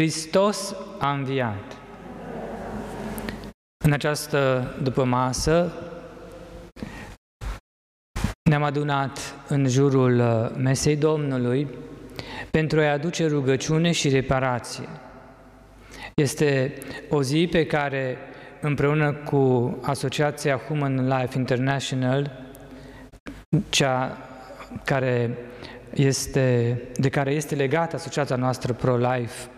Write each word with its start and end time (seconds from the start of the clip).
Hristos 0.00 0.74
a 0.98 1.12
înviat. 1.12 1.76
În 3.84 3.92
această 3.92 4.74
după 4.82 5.04
masă 5.04 5.72
ne-am 8.50 8.62
adunat 8.62 9.34
în 9.48 9.68
jurul 9.68 10.18
uh, 10.18 10.56
mesei 10.56 10.96
Domnului 10.96 11.68
pentru 12.50 12.80
a-i 12.80 12.90
aduce 12.90 13.26
rugăciune 13.26 13.92
și 13.92 14.08
reparație. 14.08 14.88
Este 16.14 16.74
o 17.08 17.22
zi 17.22 17.48
pe 17.50 17.66
care 17.66 18.16
împreună 18.60 19.12
cu 19.12 19.76
Asociația 19.82 20.56
Human 20.56 21.08
Life 21.08 21.38
International, 21.38 22.46
cea 23.68 24.18
care 24.84 25.38
este, 25.94 26.80
de 26.94 27.08
care 27.08 27.32
este 27.32 27.54
legată 27.54 27.96
asociația 27.96 28.36
noastră 28.36 28.72
Pro-Life, 28.72 29.48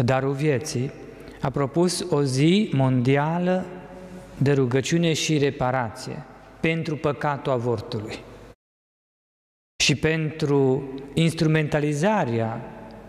Darul 0.00 0.32
Vieții, 0.32 0.92
a 1.40 1.50
propus 1.50 2.06
o 2.10 2.22
zi 2.22 2.70
mondială 2.72 3.64
de 4.38 4.52
rugăciune 4.52 5.12
și 5.12 5.38
reparație 5.38 6.24
pentru 6.60 6.96
păcatul 6.96 7.52
avortului 7.52 8.18
și 9.82 9.94
pentru 9.94 10.82
instrumentalizarea 11.14 12.60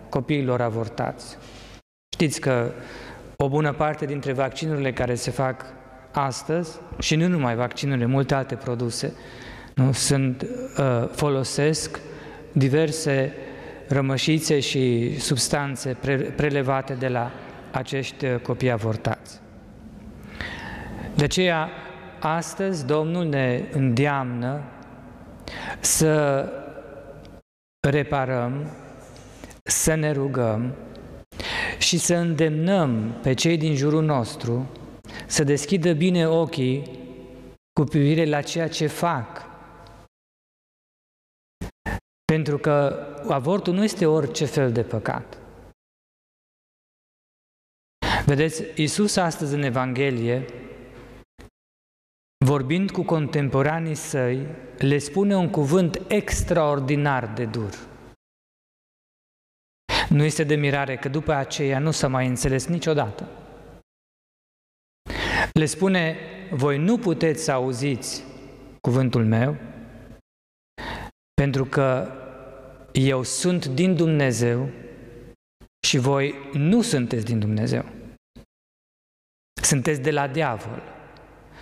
copiilor 0.09 0.61
avortați. 0.61 1.37
Știți 2.13 2.39
că 2.39 2.71
o 3.37 3.49
bună 3.49 3.73
parte 3.73 4.05
dintre 4.05 4.33
vaccinurile 4.33 4.93
care 4.93 5.15
se 5.15 5.31
fac 5.31 5.65
astăzi, 6.11 6.79
și 6.99 7.15
nu 7.15 7.27
numai 7.27 7.55
vaccinurile, 7.55 8.05
multe 8.05 8.33
alte 8.33 8.55
produse, 8.55 9.13
nu, 9.75 9.91
sunt, 9.91 10.41
uh, 10.41 11.09
folosesc 11.11 11.99
diverse 12.51 13.33
rămășițe 13.93 14.59
și 14.59 15.15
substanțe 15.19 15.97
pre, 15.99 16.15
prelevate 16.15 16.93
de 16.93 17.07
la 17.07 17.31
acești 17.71 18.25
uh, 18.25 18.39
copii 18.39 18.71
avortați. 18.71 19.41
De 21.15 21.23
aceea, 21.23 21.69
astăzi 22.19 22.85
Domnul 22.85 23.25
ne 23.25 23.63
îndeamnă 23.71 24.61
să 25.79 26.45
reparăm, 27.89 28.71
să 29.63 29.95
ne 29.95 30.11
rugăm 30.11 30.75
și 31.77 31.97
să 31.97 32.15
îndemnăm 32.15 33.15
pe 33.21 33.33
cei 33.33 33.57
din 33.57 33.75
jurul 33.75 34.03
nostru 34.03 34.69
să 35.25 35.43
deschidă 35.43 35.93
bine 35.93 36.27
ochii 36.27 36.99
cu 37.79 37.83
privire 37.83 38.25
la 38.25 38.41
ceea 38.41 38.67
ce 38.67 38.87
fac. 38.87 39.42
Pentru 42.43 42.61
că 42.61 43.07
avortul 43.27 43.73
nu 43.73 43.83
este 43.83 44.05
orice 44.05 44.45
fel 44.45 44.71
de 44.71 44.83
păcat. 44.83 45.37
Vedeți, 48.25 48.63
Iisus 48.75 49.15
astăzi 49.15 49.53
în 49.53 49.61
Evanghelie, 49.61 50.45
vorbind 52.45 52.91
cu 52.91 53.03
contemporanii 53.03 53.95
săi, 53.95 54.47
le 54.77 54.97
spune 54.97 55.35
un 55.35 55.49
cuvânt 55.49 56.01
extraordinar 56.07 57.33
de 57.33 57.45
dur. 57.45 57.87
Nu 60.09 60.23
este 60.23 60.43
de 60.43 60.55
mirare 60.55 60.97
că 60.97 61.09
după 61.09 61.33
aceea 61.33 61.79
nu 61.79 61.91
s-a 61.91 62.07
mai 62.07 62.27
înțeles 62.27 62.67
niciodată. 62.67 63.27
Le 65.53 65.65
spune, 65.65 66.17
voi 66.51 66.77
nu 66.77 66.97
puteți 66.97 67.43
să 67.43 67.51
auziți 67.51 68.23
cuvântul 68.81 69.25
meu, 69.25 69.55
pentru 71.33 71.65
că 71.65 72.17
eu 72.93 73.23
sunt 73.23 73.65
din 73.65 73.95
Dumnezeu 73.95 74.69
și 75.87 75.97
voi 75.97 76.35
nu 76.53 76.81
sunteți 76.81 77.25
din 77.25 77.39
Dumnezeu. 77.39 77.85
Sunteți 79.61 80.01
de 80.01 80.11
la 80.11 80.27
diavol. 80.27 80.81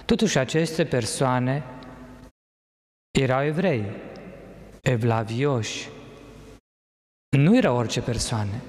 Totuși 0.05 0.37
aceste 0.37 0.85
persoane 0.85 1.63
erau 3.11 3.43
evrei, 3.43 3.85
evlavioși. 4.81 5.89
Nu 7.37 7.57
erau 7.57 7.77
orice 7.77 8.01
persoane. 8.01 8.61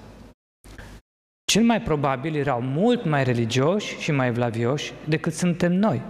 Cel 1.45 1.63
mai 1.63 1.83
probabil 1.83 2.35
erau 2.35 2.61
mult 2.61 3.05
mai 3.05 3.25
religioși 3.25 3.99
și 3.99 4.11
mai 4.11 4.27
evlavioși 4.27 4.93
decât 5.09 5.33
suntem 5.33 5.73
noi. 5.73 6.03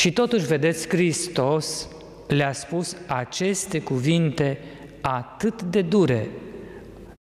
Și 0.00 0.12
totuși, 0.12 0.46
vedeți, 0.46 0.88
Hristos 0.88 1.88
le-a 2.28 2.52
spus 2.52 2.96
aceste 3.06 3.82
cuvinte 3.82 4.58
atât 5.02 5.62
de 5.62 5.82
dure. 5.82 6.30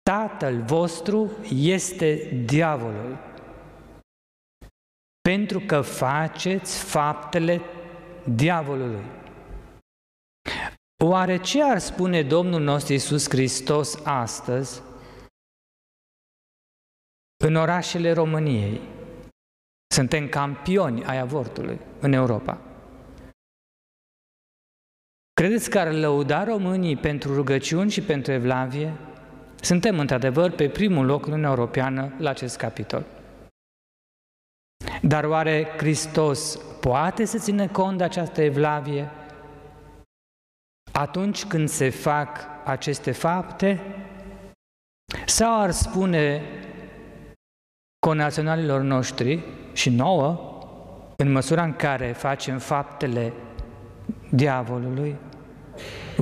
Tatăl 0.01 0.61
vostru 0.61 1.31
este 1.53 2.41
diavolul 2.45 3.17
pentru 5.21 5.59
că 5.59 5.81
faceți 5.81 6.83
faptele 6.83 7.61
diavolului. 8.35 9.03
Oare 11.03 11.37
ce 11.37 11.63
ar 11.63 11.77
spune 11.77 12.23
Domnul 12.23 12.61
nostru 12.61 12.93
Iisus 12.93 13.29
Hristos 13.29 13.99
astăzi 14.03 14.81
în 17.43 17.55
orașele 17.55 18.11
României? 18.11 18.81
Suntem 19.93 20.29
campioni 20.29 21.03
ai 21.05 21.17
avortului 21.17 21.79
în 21.99 22.13
Europa. 22.13 22.70
Credeți 25.41 25.69
că 25.69 25.79
ar 25.79 25.93
lăuda 25.93 26.43
românii 26.43 26.95
pentru 26.95 27.33
rugăciuni 27.33 27.89
și 27.89 28.01
pentru 28.01 28.31
evlavie? 28.31 28.93
Suntem 29.61 29.99
într-adevăr 29.99 30.51
pe 30.51 30.69
primul 30.69 31.05
loc 31.05 31.25
în 31.25 31.31
Uniunea 31.31 31.49
Europeană 31.49 32.13
la 32.17 32.29
acest 32.29 32.57
capitol. 32.57 33.05
Dar 35.01 35.23
oare 35.23 35.67
Hristos 35.77 36.55
poate 36.81 37.25
să 37.25 37.37
țină 37.37 37.67
cont 37.67 37.97
de 37.97 38.03
această 38.03 38.41
evlavie 38.41 39.09
atunci 40.91 41.45
când 41.45 41.69
se 41.69 41.89
fac 41.89 42.47
aceste 42.65 43.11
fapte? 43.11 43.81
Sau 45.25 45.61
ar 45.61 45.71
spune 45.71 46.41
conaționalilor 48.05 48.81
noștri 48.81 49.43
și 49.73 49.89
nouă, 49.89 50.59
în 51.17 51.31
măsura 51.31 51.63
în 51.63 51.75
care 51.75 52.11
facem 52.11 52.57
faptele 52.57 53.33
diavolului, 54.29 55.15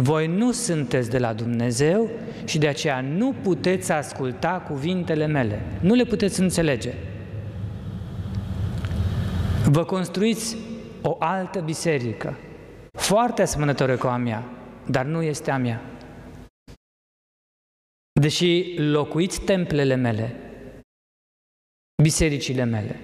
voi 0.01 0.27
nu 0.27 0.51
sunteți 0.51 1.09
de 1.09 1.17
la 1.17 1.33
Dumnezeu 1.33 2.09
și 2.45 2.57
de 2.57 2.67
aceea 2.67 3.01
nu 3.01 3.33
puteți 3.43 3.91
asculta 3.91 4.65
cuvintele 4.67 5.25
mele, 5.25 5.61
nu 5.81 5.93
le 5.93 6.03
puteți 6.03 6.39
înțelege. 6.39 6.93
Vă 9.65 9.85
construiți 9.85 10.57
o 11.01 11.15
altă 11.19 11.59
biserică, 11.59 12.37
foarte 12.91 13.41
asemănătoare 13.41 13.95
cu 13.95 14.07
a 14.07 14.17
mea, 14.17 14.43
dar 14.87 15.05
nu 15.05 15.21
este 15.21 15.51
a 15.51 15.57
mea. 15.57 15.81
Deși 18.19 18.75
locuiți 18.77 19.41
templele 19.41 19.95
mele, 19.95 20.35
bisericile 22.03 22.63
mele, 22.63 22.99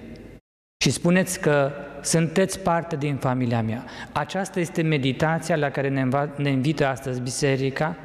și 0.84 0.90
spuneți 0.90 1.40
că 1.40 1.72
sunteți 2.06 2.60
parte 2.60 2.96
din 2.96 3.16
familia 3.16 3.62
mea. 3.62 3.84
Aceasta 4.12 4.60
este 4.60 4.82
meditația 4.82 5.56
la 5.56 5.70
care 5.70 5.88
ne, 5.88 6.08
ne 6.36 6.50
invită 6.50 6.86
astăzi 6.86 7.20
biserica 7.20 7.96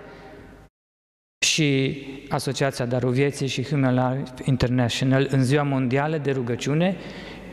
și 1.46 2.02
Asociația 2.30 2.86
Darul 2.86 3.12
Vieții 3.12 3.48
și 3.48 3.64
Human 3.64 3.94
Life 3.94 4.34
International 4.44 5.28
în 5.32 5.44
Ziua 5.44 5.64
Mondială 5.64 6.18
de 6.18 6.32
Rugăciune 6.32 6.96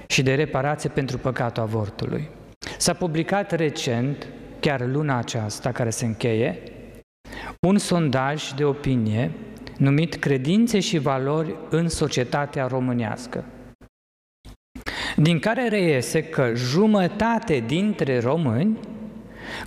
și 0.06 0.22
de 0.22 0.34
reparație 0.34 0.90
pentru 0.90 1.18
păcatul 1.18 1.62
avortului. 1.62 2.28
S-a 2.78 2.92
publicat 2.92 3.52
recent, 3.52 4.26
chiar 4.60 4.86
luna 4.86 5.18
aceasta 5.18 5.72
care 5.72 5.90
se 5.90 6.04
încheie, 6.04 6.62
un 7.60 7.78
sondaj 7.78 8.52
de 8.52 8.64
opinie 8.64 9.30
numit 9.78 10.14
Credințe 10.14 10.80
și 10.80 10.98
valori 10.98 11.54
în 11.70 11.88
societatea 11.88 12.66
românească, 12.66 13.44
din 15.22 15.38
care 15.38 15.68
reiese 15.68 16.28
că 16.28 16.54
jumătate 16.54 17.58
dintre 17.58 18.20
români 18.20 18.78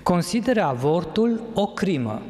consideră 0.03 0.61
avortul 0.61 1.41
o 1.53 1.67
crimă, 1.67 2.21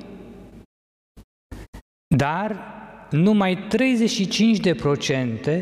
dar 2.16 2.80
numai 3.10 3.68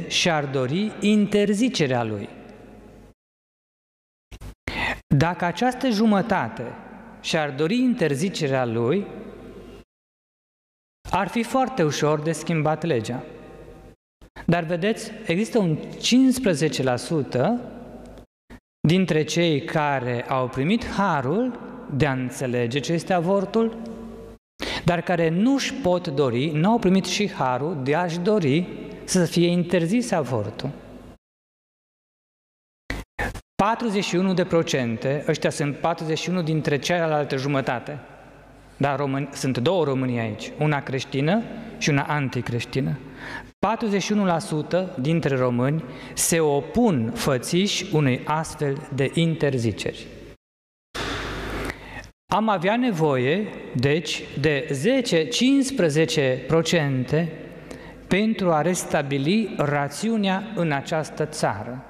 35% 0.05 0.07
și-ar 0.07 0.45
dori 0.45 0.91
interzicerea 0.99 2.03
lui. 2.03 2.29
Dacă 5.15 5.45
această 5.45 5.89
jumătate 5.89 6.63
și-ar 7.21 7.51
dori 7.51 7.75
interzicerea 7.75 8.65
lui, 8.65 9.07
ar 11.11 11.27
fi 11.27 11.43
foarte 11.43 11.83
ușor 11.83 12.21
de 12.21 12.31
schimbat 12.31 12.83
legea. 12.83 13.23
Dar 14.45 14.63
vedeți, 14.63 15.11
există 15.25 15.59
un 15.59 15.77
15% 15.77 15.81
dintre 18.87 19.23
cei 19.23 19.63
care 19.63 20.25
au 20.27 20.47
primit 20.47 20.85
harul 20.85 21.59
de 21.95 22.05
a 22.05 22.11
înțelege 22.11 22.79
ce 22.79 22.93
este 22.93 23.13
avortul, 23.13 23.77
dar 24.85 25.01
care 25.01 25.29
nu 25.29 25.53
își 25.53 25.73
pot 25.73 26.07
dori, 26.07 26.49
nu 26.49 26.69
au 26.69 26.79
primit 26.79 27.05
și 27.05 27.31
harul 27.31 27.77
de 27.83 27.95
a-și 27.95 28.19
dori 28.19 28.67
să 29.03 29.25
fie 29.25 29.47
interzis 29.47 30.11
avortul. 30.11 30.69
41 33.55 34.33
de 34.33 34.45
procente, 34.45 35.23
ăștia 35.27 35.49
sunt 35.49 35.75
41 35.75 36.41
dintre 36.41 36.79
cealaltă 36.79 37.37
jumătate, 37.37 37.99
dar 38.77 38.97
români, 38.97 39.29
sunt 39.31 39.57
două 39.57 39.83
Români 39.83 40.19
aici, 40.19 40.51
una 40.59 40.83
creștină 40.83 41.43
și 41.77 41.89
una 41.89 42.03
anticreștină. 42.03 42.97
41% 43.59 44.95
dintre 44.99 45.35
români 45.35 45.83
se 46.13 46.39
opun 46.39 47.11
fățiși 47.15 47.95
unei 47.95 48.21
astfel 48.25 48.87
de 48.95 49.11
interziceri. 49.13 50.07
Am 52.31 52.49
avea 52.49 52.75
nevoie, 52.75 53.47
deci, 53.75 54.23
de 54.39 54.67
10-15% 57.25 57.27
pentru 58.07 58.51
a 58.51 58.61
restabili 58.61 59.53
rațiunea 59.57 60.51
în 60.55 60.71
această 60.71 61.25
țară. 61.25 61.83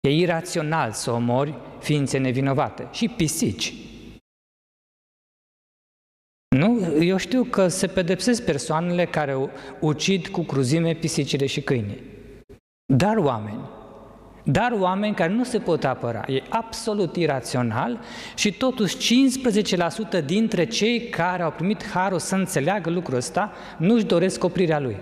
E 0.00 0.10
irațional 0.10 0.92
să 0.92 1.10
omori 1.10 1.54
ființe 1.80 2.18
nevinovate 2.18 2.88
și 2.92 3.08
pisici. 3.08 3.72
Nu? 6.58 7.00
Eu 7.00 7.16
știu 7.16 7.44
că 7.44 7.68
se 7.68 7.86
pedepsesc 7.86 8.44
persoanele 8.44 9.06
care 9.06 9.50
ucid 9.80 10.26
cu 10.26 10.42
cruzime 10.42 10.94
pisicile 10.94 11.46
și 11.46 11.60
câinii. 11.60 12.00
Dar 12.92 13.16
oameni, 13.16 13.60
dar 14.44 14.72
oameni 14.72 15.14
care 15.14 15.32
nu 15.32 15.44
se 15.44 15.58
pot 15.58 15.84
apăra. 15.84 16.24
E 16.26 16.42
absolut 16.48 17.16
irațional 17.16 18.00
și 18.34 18.52
totuși 18.52 18.96
15% 20.20 20.24
dintre 20.24 20.64
cei 20.64 21.08
care 21.08 21.42
au 21.42 21.50
primit 21.50 21.86
harul 21.86 22.18
să 22.18 22.34
înțeleagă 22.34 22.90
lucrul 22.90 23.16
ăsta 23.16 23.52
nu-și 23.76 24.04
doresc 24.04 24.44
oprirea 24.44 24.80
lui. 24.80 24.96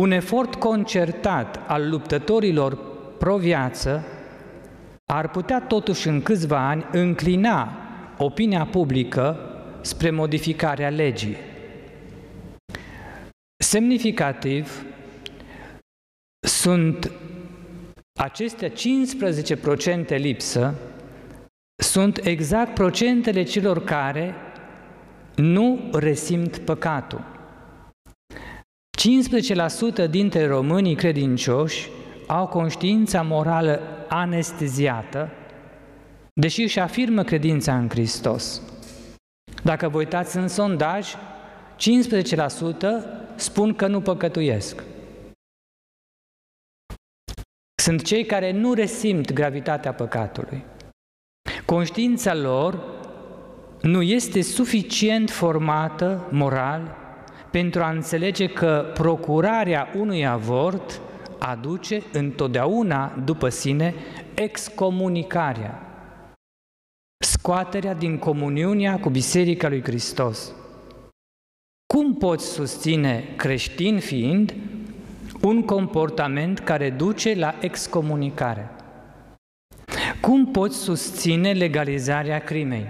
Un 0.00 0.10
efort 0.10 0.54
concertat 0.54 1.60
al 1.66 1.90
luptătorilor 1.90 2.78
pro-viață 3.18 4.04
ar 5.12 5.28
putea 5.30 5.60
totuși 5.60 6.08
în 6.08 6.22
câțiva 6.22 6.68
ani 6.68 6.86
înclina 6.92 7.76
opinia 8.18 8.66
publică 8.66 9.38
spre 9.80 10.10
modificarea 10.10 10.88
legii. 10.88 11.36
Semnificativ 13.64 14.84
sunt 16.46 17.10
acestea 18.20 18.68
15% 18.68 18.72
lipsă, 20.16 20.74
sunt 21.82 22.24
exact 22.24 22.74
procentele 22.74 23.42
celor 23.42 23.84
care 23.84 24.34
nu 25.34 25.90
resimt 25.92 26.58
păcatul. 26.58 27.24
15% 30.06 30.10
dintre 30.10 30.46
românii 30.46 30.94
credincioși 30.94 31.88
au 32.26 32.46
conștiința 32.46 33.22
morală 33.22 33.80
anesteziată, 34.12 35.30
deși 36.32 36.62
își 36.62 36.78
afirmă 36.78 37.22
credința 37.22 37.78
în 37.78 37.88
Hristos. 37.88 38.62
Dacă 39.62 39.88
vă 39.88 39.96
uitați 39.96 40.36
în 40.36 40.48
sondaj, 40.48 41.14
15% 41.14 41.16
spun 43.34 43.74
că 43.74 43.86
nu 43.86 44.00
păcătuiesc. 44.00 44.82
Sunt 47.82 48.02
cei 48.02 48.24
care 48.24 48.50
nu 48.52 48.72
resimt 48.72 49.32
gravitatea 49.32 49.92
păcatului. 49.92 50.64
Conștiința 51.66 52.34
lor 52.34 52.84
nu 53.82 54.02
este 54.02 54.42
suficient 54.42 55.30
formată 55.30 56.28
moral 56.30 56.96
pentru 57.50 57.82
a 57.82 57.90
înțelege 57.90 58.46
că 58.46 58.90
procurarea 58.94 59.88
unui 59.96 60.26
avort 60.26 61.00
aduce 61.42 62.02
întotdeauna 62.12 63.22
după 63.24 63.48
sine 63.48 63.94
excomunicarea, 64.34 65.80
scoaterea 67.24 67.94
din 67.94 68.18
comuniunea 68.18 69.00
cu 69.00 69.10
Biserica 69.10 69.68
lui 69.68 69.82
Hristos. 69.82 70.52
Cum 71.86 72.14
poți 72.14 72.46
susține, 72.46 73.24
creștin 73.36 73.98
fiind, 73.98 74.54
un 75.42 75.64
comportament 75.64 76.58
care 76.58 76.90
duce 76.90 77.34
la 77.34 77.54
excomunicare? 77.60 78.70
Cum 80.20 80.46
poți 80.46 80.76
susține 80.76 81.52
legalizarea 81.52 82.38
crimei? 82.38 82.86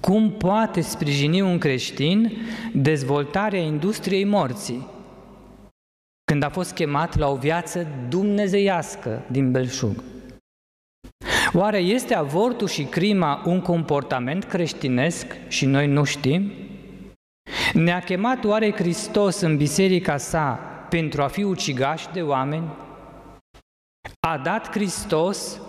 Cum 0.00 0.30
poate 0.30 0.80
sprijini 0.80 1.40
un 1.40 1.58
creștin 1.58 2.32
dezvoltarea 2.72 3.60
industriei 3.60 4.24
morții? 4.24 4.99
Când 6.30 6.42
a 6.42 6.48
fost 6.48 6.74
chemat 6.74 7.16
la 7.16 7.28
o 7.28 7.36
viață 7.36 7.86
dumnezeiască 8.08 9.22
din 9.30 9.50
belșug. 9.50 10.02
Oare 11.52 11.78
este 11.78 12.14
avortul 12.14 12.68
și 12.68 12.84
crima 12.84 13.42
un 13.46 13.60
comportament 13.60 14.44
creștinesc 14.44 15.26
și 15.48 15.66
noi 15.66 15.86
nu 15.86 16.04
știm? 16.04 16.52
Ne-a 17.72 18.00
chemat 18.00 18.44
oare 18.44 18.72
Hristos 18.72 19.40
în 19.40 19.56
biserica 19.56 20.16
sa 20.16 20.60
pentru 20.88 21.22
a 21.22 21.26
fi 21.26 21.42
ucigași 21.42 22.08
de 22.12 22.22
oameni? 22.22 22.68
A 24.20 24.38
dat 24.38 24.70
Hristos 24.70 25.60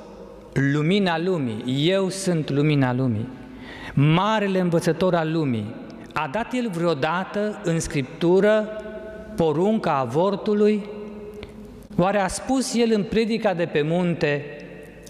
lumina 0.53 1.19
lumii. 1.19 1.87
Eu 1.89 2.09
sunt 2.09 2.49
lumina 2.49 2.93
lumii 2.93 3.27
marele 3.93 4.59
învățător 4.59 5.15
al 5.15 5.31
lumii, 5.31 5.75
a 6.13 6.29
dat 6.31 6.53
el 6.53 6.69
vreodată 6.69 7.61
în 7.63 7.79
Scriptură 7.79 8.67
porunca 9.35 9.97
avortului? 9.97 10.89
Oare 11.97 12.19
a 12.19 12.27
spus 12.27 12.75
el 12.75 12.91
în 12.93 13.03
predica 13.03 13.53
de 13.53 13.65
pe 13.65 13.81
munte, 13.81 14.45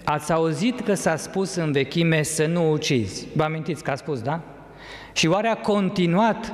ați 0.04 0.32
auzit 0.32 0.80
că 0.80 0.94
s-a 0.94 1.16
spus 1.16 1.54
în 1.54 1.72
vechime 1.72 2.22
să 2.22 2.46
nu 2.46 2.70
ucizi? 2.70 3.26
Vă 3.34 3.42
amintiți 3.42 3.82
că 3.82 3.90
a 3.90 3.94
spus, 3.94 4.20
da? 4.20 4.40
Și 5.12 5.26
oare 5.26 5.48
a 5.48 5.56
continuat, 5.56 6.52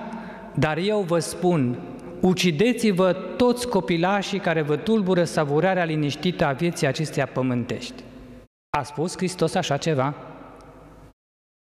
dar 0.55 0.79
eu 0.79 1.01
vă 1.01 1.19
spun, 1.19 1.79
ucideți-vă 2.21 3.13
toți 3.13 3.69
copilașii 3.69 4.39
care 4.39 4.63
vă 4.63 4.77
tulbură 4.77 5.25
savurarea 5.25 5.85
liniștită 5.85 6.47
a 6.47 6.53
vieții 6.53 6.87
acesteia 6.87 7.27
pământești. 7.27 8.03
A 8.79 8.83
spus 8.83 9.17
Hristos 9.17 9.55
așa 9.55 9.77
ceva? 9.77 10.15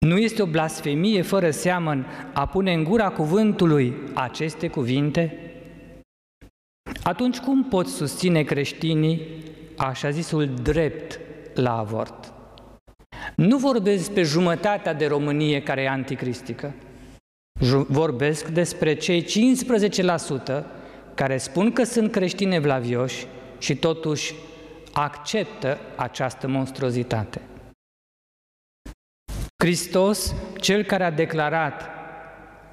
Nu 0.06 0.18
este 0.18 0.42
o 0.42 0.46
blasfemie 0.46 1.22
fără 1.22 1.50
seamăn 1.50 2.06
a 2.34 2.48
pune 2.48 2.74
în 2.74 2.84
gura 2.84 3.10
cuvântului 3.10 3.94
aceste 4.14 4.68
cuvinte? 4.68 5.41
Atunci 7.04 7.38
cum 7.38 7.64
pot 7.64 7.88
susține 7.88 8.44
creștinii 8.44 9.22
așa 9.78 10.10
zisul 10.10 10.48
drept 10.48 11.20
la 11.54 11.78
avort? 11.78 12.34
Nu 13.36 13.58
vorbesc 13.58 13.98
despre 13.98 14.24
jumătatea 14.24 14.94
de 14.94 15.08
Românie 15.08 15.62
care 15.62 15.82
e 15.82 15.90
anticristică. 15.90 16.74
Vorbesc 17.88 18.48
despre 18.48 18.94
cei 18.94 19.24
15% 19.24 20.64
care 21.14 21.38
spun 21.38 21.72
că 21.72 21.84
sunt 21.84 22.12
creștini 22.12 22.56
evlavioși 22.56 23.26
și 23.58 23.76
totuși 23.76 24.34
acceptă 24.94 25.78
această 25.96 26.48
monstruozitate. 26.48 27.42
Hristos, 29.64 30.36
Cel 30.60 30.84
care 30.84 31.04
a 31.04 31.12
declarat, 31.12 31.90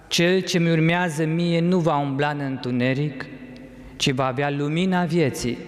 Cel 0.06 0.40
ce 0.40 0.58
mi 0.58 0.70
urmează 0.70 1.25
mie 1.25 1.61
nu 1.61 1.78
va 1.78 1.97
umbla 1.97 2.28
în 2.30 2.40
întuneric, 2.40 3.26
ci 3.98 4.10
va 4.10 4.26
avea 4.26 4.50
lumina 4.50 5.04
vieții, 5.04 5.58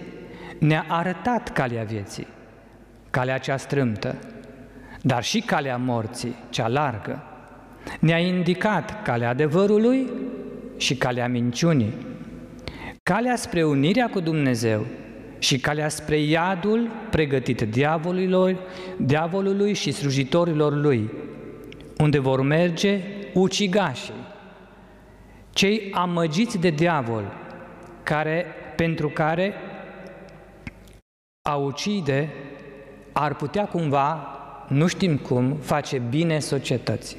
ne-a 0.58 0.84
arătat 0.88 1.52
calea 1.52 1.82
vieții, 1.82 2.26
calea 3.10 3.38
cea 3.38 3.56
strâmtă, 3.56 4.16
dar 5.02 5.22
și 5.22 5.40
calea 5.40 5.76
morții, 5.76 6.34
cea 6.50 6.68
largă. 6.68 7.22
Ne-a 8.00 8.18
indicat 8.18 9.02
calea 9.02 9.28
adevărului 9.28 10.10
și 10.76 10.96
calea 10.96 11.28
minciunii, 11.28 11.94
calea 13.02 13.36
spre 13.36 13.64
unirea 13.64 14.08
cu 14.08 14.20
Dumnezeu, 14.20 14.86
și 15.40 15.58
calea 15.58 15.88
spre 15.88 16.18
iadul 16.18 16.90
pregătit 17.10 17.60
diavolului, 17.60 18.56
diavolului 18.96 19.74
și 19.74 19.92
slujitorilor 19.92 20.76
lui, 20.76 21.10
unde 21.98 22.18
vor 22.18 22.42
merge 22.42 23.00
ucigașii, 23.34 24.12
cei 25.50 25.90
amăgiți 25.92 26.58
de 26.58 26.70
diavol, 26.70 27.24
care, 28.02 28.46
pentru 28.76 29.08
care 29.08 29.54
a 31.48 31.56
ucide 31.56 32.32
ar 33.12 33.34
putea 33.34 33.66
cumva, 33.66 34.26
nu 34.68 34.86
știm 34.86 35.16
cum, 35.16 35.56
face 35.56 35.98
bine 35.98 36.38
societății. 36.38 37.16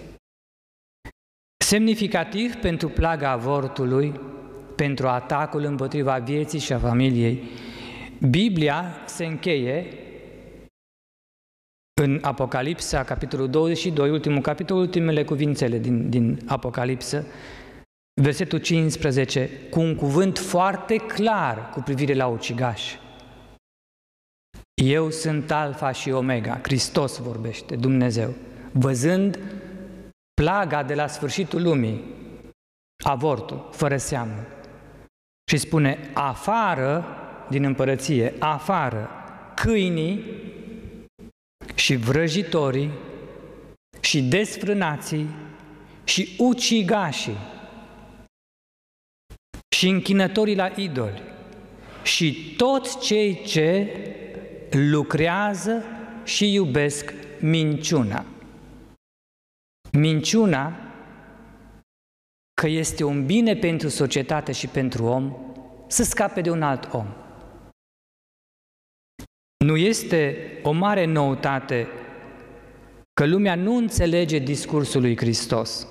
Semnificativ 1.57 2.55
pentru 2.55 2.89
plaga 2.89 3.29
avortului, 3.29 4.19
pentru 4.75 5.07
atacul 5.07 5.63
împotriva 5.63 6.17
vieții 6.17 6.59
și 6.59 6.73
a 6.73 6.79
familiei, 6.79 7.43
Biblia 8.29 8.95
se 9.05 9.25
încheie 9.25 9.85
în 12.01 12.19
Apocalipsa, 12.21 13.03
capitolul 13.03 13.50
22, 13.50 14.09
ultimul 14.09 14.41
capitol, 14.41 14.77
ultimele 14.77 15.23
cuvințele 15.23 15.77
din, 15.77 16.09
din 16.09 16.39
Apocalipsă, 16.47 17.25
versetul 18.13 18.59
15, 18.59 19.49
cu 19.69 19.79
un 19.79 19.95
cuvânt 19.95 20.37
foarte 20.37 20.95
clar 20.95 21.69
cu 21.69 21.81
privire 21.81 22.13
la 22.13 22.27
ucigași. 22.27 22.99
Eu 24.81 25.09
sunt 25.09 25.51
Alfa 25.51 25.91
și 25.91 26.11
Omega, 26.11 26.59
Hristos 26.63 27.17
vorbește, 27.17 27.75
Dumnezeu, 27.75 28.33
văzând 28.71 29.39
plaga 30.33 30.83
de 30.83 30.93
la 30.93 31.07
sfârșitul 31.07 31.61
lumii, 31.61 32.03
avortul, 33.03 33.69
fără 33.71 33.97
seamă. 33.97 34.45
Și 35.49 35.57
spune, 35.57 36.09
afară 36.13 37.05
din 37.49 37.63
împărăție, 37.63 38.33
afară, 38.39 39.09
câinii 39.55 40.23
și 41.75 41.95
vrăjitorii 41.95 42.91
și 43.99 44.23
desfrânații 44.23 45.29
și 46.03 46.35
ucigașii 46.37 47.37
și 49.81 49.89
închinătorii 49.89 50.55
la 50.55 50.71
idoli 50.75 51.21
și 52.03 52.53
toți 52.57 53.00
cei 53.00 53.41
ce 53.43 53.88
lucrează 54.71 55.83
și 56.23 56.53
iubesc 56.53 57.13
minciuna. 57.39 58.25
Minciuna 59.91 60.73
că 62.61 62.67
este 62.67 63.03
un 63.03 63.25
bine 63.25 63.55
pentru 63.55 63.88
societate 63.88 64.51
și 64.51 64.67
pentru 64.67 65.05
om 65.05 65.35
să 65.88 66.03
scape 66.03 66.41
de 66.41 66.50
un 66.50 66.61
alt 66.61 66.89
om. 66.91 67.07
Nu 69.65 69.77
este 69.77 70.38
o 70.63 70.71
mare 70.71 71.05
noutate 71.05 71.88
că 73.13 73.25
lumea 73.25 73.55
nu 73.55 73.75
înțelege 73.75 74.38
discursul 74.38 75.01
lui 75.01 75.17
Hristos. 75.17 75.88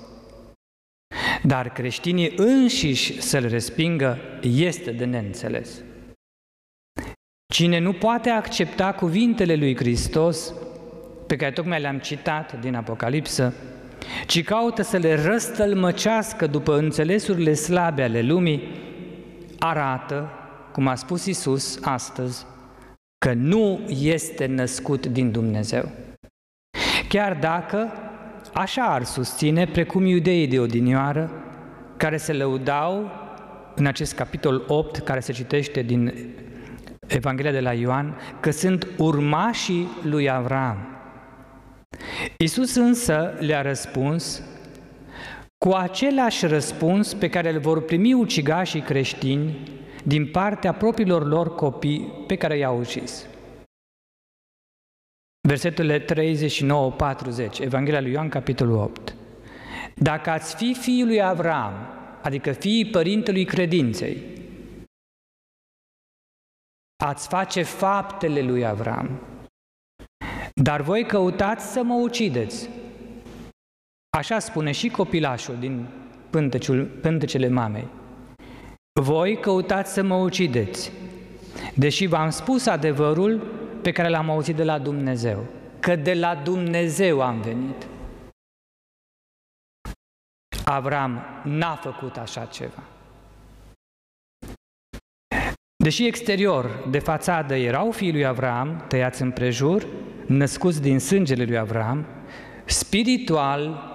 Dar 1.43 1.69
creștinii 1.69 2.33
înșiși 2.35 3.21
să-l 3.21 3.47
respingă 3.47 4.17
este 4.41 4.91
de 4.91 5.05
neînțeles. 5.05 5.81
Cine 7.53 7.79
nu 7.79 7.93
poate 7.93 8.29
accepta 8.29 8.93
cuvintele 8.93 9.55
lui 9.55 9.75
Hristos, 9.75 10.53
pe 11.27 11.35
care 11.35 11.51
tocmai 11.51 11.81
le-am 11.81 11.99
citat 11.99 12.59
din 12.59 12.75
Apocalipsă, 12.75 13.53
ci 14.27 14.43
caută 14.43 14.81
să 14.81 14.97
le 14.97 15.15
răstălmăcească 15.15 16.47
după 16.47 16.77
înțelesurile 16.77 17.53
slabe 17.53 18.03
ale 18.03 18.21
lumii, 18.21 18.61
arată, 19.59 20.29
cum 20.71 20.87
a 20.87 20.95
spus 20.95 21.25
Isus 21.25 21.79
astăzi, 21.81 22.45
că 23.25 23.33
nu 23.33 23.79
este 24.01 24.45
născut 24.45 25.05
din 25.05 25.31
Dumnezeu. 25.31 25.91
Chiar 27.07 27.37
dacă 27.37 27.91
așa 28.53 28.83
ar 28.83 29.03
susține, 29.03 29.65
precum 29.65 30.05
iudeii 30.05 30.47
de 30.47 30.59
odinioară, 30.59 31.31
care 31.97 32.17
se 32.17 32.33
lăudau 32.33 33.11
în 33.75 33.85
acest 33.85 34.15
capitol 34.15 34.63
8, 34.67 34.97
care 34.97 35.19
se 35.19 35.31
citește 35.31 35.81
din 35.81 36.13
Evanghelia 37.07 37.51
de 37.51 37.59
la 37.59 37.73
Ioan, 37.73 38.17
că 38.39 38.51
sunt 38.51 38.87
urmașii 38.97 39.87
lui 40.03 40.29
Avram. 40.29 40.77
Isus 42.37 42.75
însă 42.75 43.33
le-a 43.39 43.61
răspuns 43.61 44.41
cu 45.57 45.69
același 45.73 46.45
răspuns 46.45 47.13
pe 47.13 47.29
care 47.29 47.53
îl 47.53 47.59
vor 47.59 47.81
primi 47.81 48.13
ucigașii 48.13 48.81
creștini 48.81 49.57
din 50.03 50.27
partea 50.27 50.73
propriilor 50.73 51.27
lor 51.27 51.55
copii 51.55 52.23
pe 52.27 52.35
care 52.35 52.57
i-au 52.57 52.79
ucis. 52.79 53.25
Versetele 55.47 56.05
39-40, 56.05 57.59
Evanghelia 57.59 58.01
lui 58.01 58.11
Ioan, 58.11 58.29
capitolul 58.29 58.77
8. 58.77 59.15
Dacă 59.95 60.29
ați 60.29 60.55
fi 60.55 60.73
fiul 60.73 61.07
lui 61.07 61.21
Avram, 61.21 61.73
adică 62.21 62.51
fiii 62.51 62.89
părintelui 62.89 63.45
credinței, 63.45 64.23
ați 67.03 67.27
face 67.27 67.61
faptele 67.61 68.41
lui 68.41 68.65
Avram, 68.65 69.19
dar 70.53 70.81
voi 70.81 71.05
căutați 71.05 71.71
să 71.71 71.83
mă 71.83 71.93
ucideți. 71.93 72.69
Așa 74.17 74.39
spune 74.39 74.71
și 74.71 74.89
copilașul 74.89 75.55
din 75.59 75.87
pânteciul, 76.29 76.85
pântecele 76.85 77.47
mamei. 77.47 77.87
Voi 79.01 79.39
căutați 79.39 79.93
să 79.93 80.03
mă 80.03 80.15
ucideți, 80.15 80.91
deși 81.75 82.05
v-am 82.05 82.29
spus 82.29 82.65
adevărul 82.65 83.60
pe 83.81 83.91
care 83.91 84.09
l-am 84.09 84.29
auzit 84.29 84.55
de 84.55 84.63
la 84.63 84.79
Dumnezeu, 84.79 85.45
că 85.79 85.95
de 85.95 86.13
la 86.13 86.35
Dumnezeu 86.35 87.21
am 87.21 87.41
venit. 87.41 87.87
Avram 90.65 91.21
n-a 91.43 91.75
făcut 91.75 92.17
așa 92.17 92.45
ceva. 92.45 92.83
Deși 95.83 96.05
exterior, 96.05 96.87
de 96.89 96.99
fațadă, 96.99 97.55
erau 97.55 97.91
fiii 97.91 98.11
lui 98.11 98.25
Avram, 98.25 98.85
tăiați 98.87 99.21
împrejur, 99.21 99.87
născuți 100.25 100.81
din 100.81 100.99
sângele 100.99 101.43
lui 101.43 101.57
Avram, 101.57 102.05
spiritual 102.65 103.89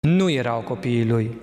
nu 0.00 0.30
erau 0.30 0.62
copiii 0.62 1.06
lui. 1.06 1.40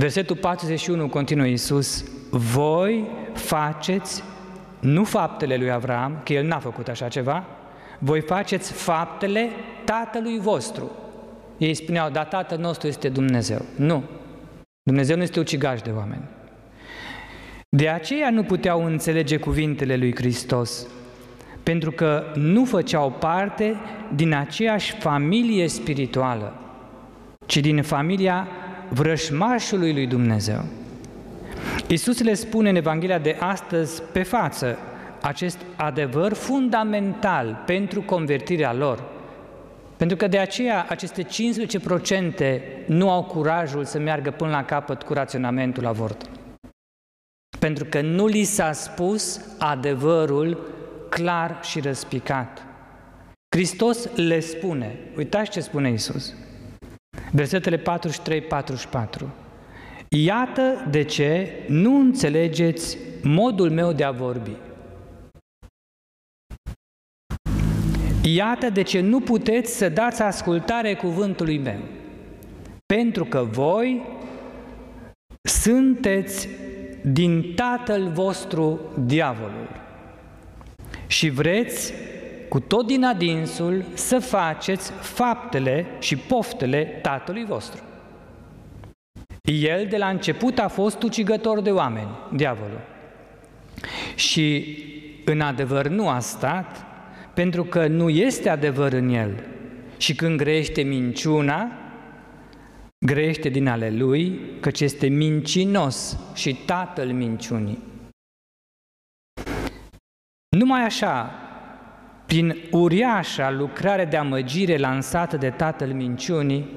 Versetul 0.00 0.36
41 0.36 1.08
continuă 1.08 1.46
Iisus, 1.46 2.04
voi 2.30 3.08
faceți 3.34 4.22
nu 4.86 5.04
faptele 5.04 5.56
lui 5.56 5.70
Avram, 5.70 6.20
că 6.24 6.32
el 6.32 6.46
n-a 6.46 6.58
făcut 6.58 6.88
așa 6.88 7.08
ceva, 7.08 7.44
voi 7.98 8.20
faceți 8.20 8.72
faptele 8.72 9.48
tatălui 9.84 10.38
vostru. 10.38 10.90
Ei 11.58 11.74
spuneau, 11.74 12.10
da, 12.10 12.24
tatăl 12.24 12.58
nostru 12.58 12.88
este 12.88 13.08
Dumnezeu. 13.08 13.64
Nu. 13.76 14.02
Dumnezeu 14.82 15.16
nu 15.16 15.22
este 15.22 15.40
ucigaș 15.40 15.80
de 15.80 15.90
oameni. 15.90 16.22
De 17.68 17.88
aceea 17.88 18.30
nu 18.30 18.42
puteau 18.42 18.84
înțelege 18.84 19.36
cuvintele 19.36 19.96
lui 19.96 20.14
Hristos, 20.14 20.86
pentru 21.62 21.90
că 21.90 22.24
nu 22.34 22.64
făceau 22.64 23.10
parte 23.10 23.76
din 24.14 24.34
aceeași 24.34 24.94
familie 24.98 25.68
spirituală, 25.68 26.54
ci 27.46 27.56
din 27.56 27.82
familia 27.82 28.48
vrășmașului 28.88 29.92
lui 29.92 30.06
Dumnezeu. 30.06 30.64
Iisus 31.86 32.22
le 32.22 32.34
spune 32.34 32.68
în 32.68 32.76
Evanghelia 32.76 33.18
de 33.18 33.36
astăzi 33.40 34.02
pe 34.12 34.22
față 34.22 34.78
acest 35.20 35.58
adevăr 35.76 36.32
fundamental 36.32 37.62
pentru 37.66 38.02
convertirea 38.02 38.72
lor. 38.72 39.02
Pentru 39.96 40.16
că 40.16 40.26
de 40.26 40.38
aceea 40.38 40.86
aceste 40.88 41.22
15% 41.22 41.26
nu 42.86 43.10
au 43.10 43.24
curajul 43.24 43.84
să 43.84 43.98
meargă 43.98 44.30
până 44.30 44.50
la 44.50 44.64
capăt 44.64 45.02
cu 45.02 45.12
raționamentul 45.12 45.86
avortului. 45.86 46.38
Pentru 47.58 47.84
că 47.84 48.00
nu 48.00 48.26
li 48.26 48.44
s-a 48.44 48.72
spus 48.72 49.40
adevărul 49.58 50.74
clar 51.08 51.58
și 51.62 51.80
răspicat. 51.80 52.62
Hristos 53.56 54.08
le 54.14 54.40
spune, 54.40 54.98
uitați 55.16 55.50
ce 55.50 55.60
spune 55.60 55.90
Isus. 55.90 56.34
Versetele 57.32 57.82
43-44. 57.82 57.82
Iată 60.24 60.86
de 60.90 61.02
ce 61.02 61.52
nu 61.68 61.98
înțelegeți 61.98 62.98
modul 63.22 63.70
meu 63.70 63.92
de 63.92 64.04
a 64.04 64.10
vorbi. 64.10 64.56
Iată 68.22 68.70
de 68.70 68.82
ce 68.82 69.00
nu 69.00 69.20
puteți 69.20 69.76
să 69.76 69.88
dați 69.88 70.22
ascultare 70.22 70.94
cuvântului 70.94 71.58
meu. 71.58 71.80
Pentru 72.86 73.24
că 73.24 73.42
voi 73.42 74.02
sunteți 75.42 76.48
din 77.04 77.54
tatăl 77.54 78.08
vostru 78.08 78.80
diavolul 79.04 79.68
și 81.06 81.28
vreți 81.28 81.92
cu 82.48 82.60
tot 82.60 82.86
din 82.86 83.04
adinsul 83.04 83.84
să 83.94 84.18
faceți 84.18 84.90
faptele 84.90 85.86
și 85.98 86.16
poftele 86.16 86.84
tatălui 87.02 87.44
vostru. 87.44 87.82
El 89.46 89.86
de 89.88 89.96
la 89.96 90.08
început 90.08 90.58
a 90.58 90.68
fost 90.68 91.02
ucigător 91.02 91.60
de 91.60 91.70
oameni, 91.70 92.08
diavolul. 92.32 92.80
Și 94.14 94.76
în 95.24 95.40
adevăr 95.40 95.88
nu 95.88 96.08
a 96.08 96.18
stat, 96.18 96.86
pentru 97.34 97.64
că 97.64 97.86
nu 97.86 98.08
este 98.08 98.48
adevăr 98.48 98.92
în 98.92 99.08
el. 99.08 99.46
Și 99.96 100.14
când 100.14 100.36
grește 100.36 100.82
minciuna, 100.82 101.72
grește 103.06 103.48
din 103.48 103.68
ale 103.68 103.90
lui, 103.90 104.40
căci 104.60 104.80
este 104.80 105.06
mincinos 105.06 106.18
și 106.34 106.54
tatăl 106.54 107.06
minciunii. 107.06 107.82
Numai 110.56 110.84
așa, 110.84 111.30
prin 112.26 112.56
uriașa 112.70 113.50
lucrare 113.50 114.04
de 114.04 114.16
amăgire 114.16 114.76
lansată 114.76 115.36
de 115.36 115.50
tatăl 115.50 115.92
minciunii, 115.92 116.68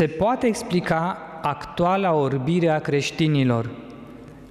se 0.00 0.06
poate 0.06 0.46
explica 0.46 1.18
actuala 1.42 2.12
orbire 2.12 2.68
a 2.68 2.78
creștinilor 2.78 3.70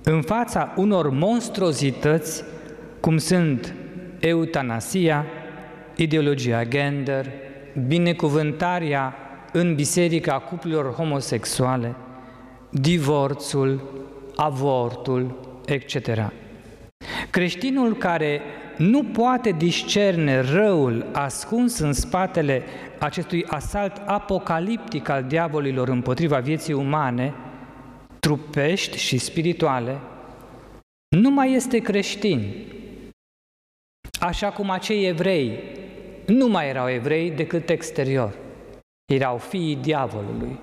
în 0.03 0.21
fața 0.21 0.73
unor 0.75 1.09
monstruozități 1.09 2.43
cum 2.99 3.17
sunt 3.17 3.73
eutanasia, 4.19 5.25
ideologia 5.95 6.63
gender, 6.65 7.25
binecuvântarea 7.87 9.15
în 9.51 9.75
biserica 9.75 10.39
cuplurilor 10.39 10.93
homosexuale, 10.93 11.95
divorțul, 12.69 13.81
avortul, 14.35 15.39
etc. 15.65 16.31
Creștinul 17.29 17.95
care 17.95 18.41
nu 18.79 19.03
poate 19.03 19.51
discerne 19.51 20.39
răul 20.39 21.09
ascuns 21.13 21.79
în 21.79 21.93
spatele 21.93 22.63
acestui 22.99 23.45
asalt 23.45 24.01
apocaliptic 24.05 25.09
al 25.09 25.23
diavolilor 25.23 25.87
împotriva 25.87 26.39
vieții 26.39 26.73
umane, 26.73 27.33
trupești 28.19 28.97
și 28.97 29.17
spirituale, 29.17 29.99
nu 31.15 31.29
mai 31.29 31.53
este 31.53 31.79
creștin. 31.79 32.53
Așa 34.19 34.51
cum 34.51 34.69
acei 34.69 35.07
evrei 35.07 35.59
nu 36.27 36.47
mai 36.47 36.69
erau 36.69 36.89
evrei 36.89 37.31
decât 37.31 37.69
exterior. 37.69 38.37
Erau 39.13 39.37
fiii 39.37 39.75
diavolului. 39.75 40.59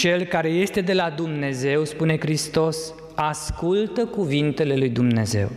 Cel 0.00 0.24
care 0.24 0.48
este 0.48 0.80
de 0.80 0.92
la 0.92 1.10
Dumnezeu, 1.10 1.84
spune 1.84 2.18
Hristos, 2.18 2.94
ascultă 3.14 4.06
cuvintele 4.06 4.76
lui 4.76 4.90
Dumnezeu. 4.90 5.50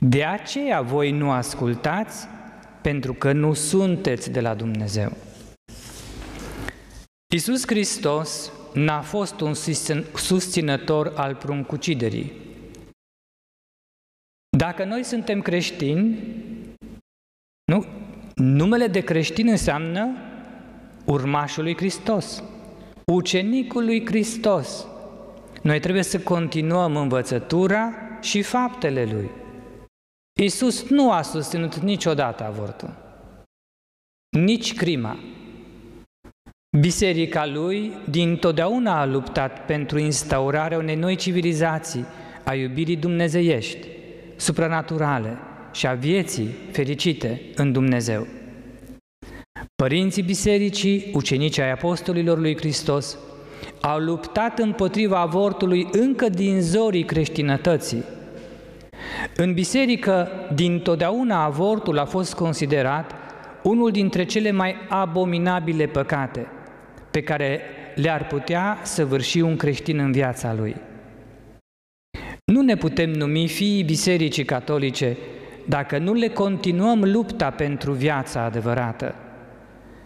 De 0.00 0.24
aceea 0.24 0.80
voi 0.80 1.10
nu 1.10 1.30
ascultați, 1.30 2.26
pentru 2.82 3.14
că 3.14 3.32
nu 3.32 3.52
sunteți 3.52 4.30
de 4.30 4.40
la 4.40 4.54
Dumnezeu. 4.54 5.12
Iisus 7.34 7.66
Hristos 7.66 8.52
n-a 8.74 9.00
fost 9.00 9.40
un 9.40 9.54
susținător 10.14 11.12
al 11.16 11.34
pruncuciderii. 11.34 12.32
Dacă 14.56 14.84
noi 14.84 15.02
suntem 15.02 15.40
creștini, 15.40 16.18
nu, 17.64 17.86
numele 18.34 18.86
de 18.86 19.00
creștin 19.00 19.48
înseamnă 19.48 20.08
urmașul 21.04 21.62
lui 21.62 21.76
Hristos, 21.76 22.42
ucenicul 23.06 23.84
lui 23.84 24.06
Hristos. 24.06 24.86
Noi 25.62 25.80
trebuie 25.80 26.02
să 26.02 26.20
continuăm 26.20 26.96
învățătura 26.96 27.94
și 28.20 28.42
faptele 28.42 29.04
lui. 29.04 29.30
Iisus 30.40 30.88
nu 30.88 31.12
a 31.12 31.22
susținut 31.22 31.76
niciodată 31.76 32.44
avortul, 32.44 32.94
nici 34.36 34.74
crima. 34.74 35.18
Biserica 36.80 37.46
lui 37.46 37.92
din 38.10 38.36
totdeauna 38.36 39.00
a 39.00 39.04
luptat 39.04 39.66
pentru 39.66 39.98
instaurarea 39.98 40.78
unei 40.78 40.94
noi 40.94 41.16
civilizații 41.16 42.04
a 42.44 42.54
iubirii 42.54 42.96
dumnezeiești, 42.96 43.86
supranaturale 44.36 45.38
și 45.72 45.86
a 45.86 45.94
vieții 45.94 46.48
fericite 46.72 47.40
în 47.54 47.72
Dumnezeu. 47.72 48.26
Părinții 49.82 50.22
bisericii, 50.22 51.10
ucenicii 51.14 51.62
ai 51.62 51.70
apostolilor 51.70 52.38
lui 52.38 52.56
Hristos, 52.56 53.18
au 53.80 53.98
luptat 53.98 54.58
împotriva 54.58 55.20
avortului 55.20 55.88
încă 55.92 56.28
din 56.28 56.60
zorii 56.60 57.04
creștinătății. 57.04 58.04
În 59.36 59.52
biserică, 59.52 60.28
din 60.54 60.80
totdeauna 60.80 61.44
avortul 61.44 61.98
a 61.98 62.04
fost 62.04 62.34
considerat 62.34 63.12
unul 63.62 63.90
dintre 63.90 64.24
cele 64.24 64.50
mai 64.50 64.74
abominabile 64.88 65.86
păcate 65.86 66.46
pe 67.10 67.22
care 67.22 67.60
le-ar 67.94 68.26
putea 68.26 68.78
săvârși 68.82 69.40
un 69.40 69.56
creștin 69.56 69.98
în 69.98 70.12
viața 70.12 70.54
lui. 70.54 70.76
Nu 72.44 72.60
ne 72.60 72.76
putem 72.76 73.10
numi 73.10 73.48
fiii 73.48 73.82
Bisericii 73.82 74.44
Catolice 74.44 75.16
dacă 75.66 75.98
nu 75.98 76.12
le 76.12 76.28
continuăm 76.28 77.02
lupta 77.04 77.50
pentru 77.50 77.92
viața 77.92 78.42
adevărată. 78.42 79.14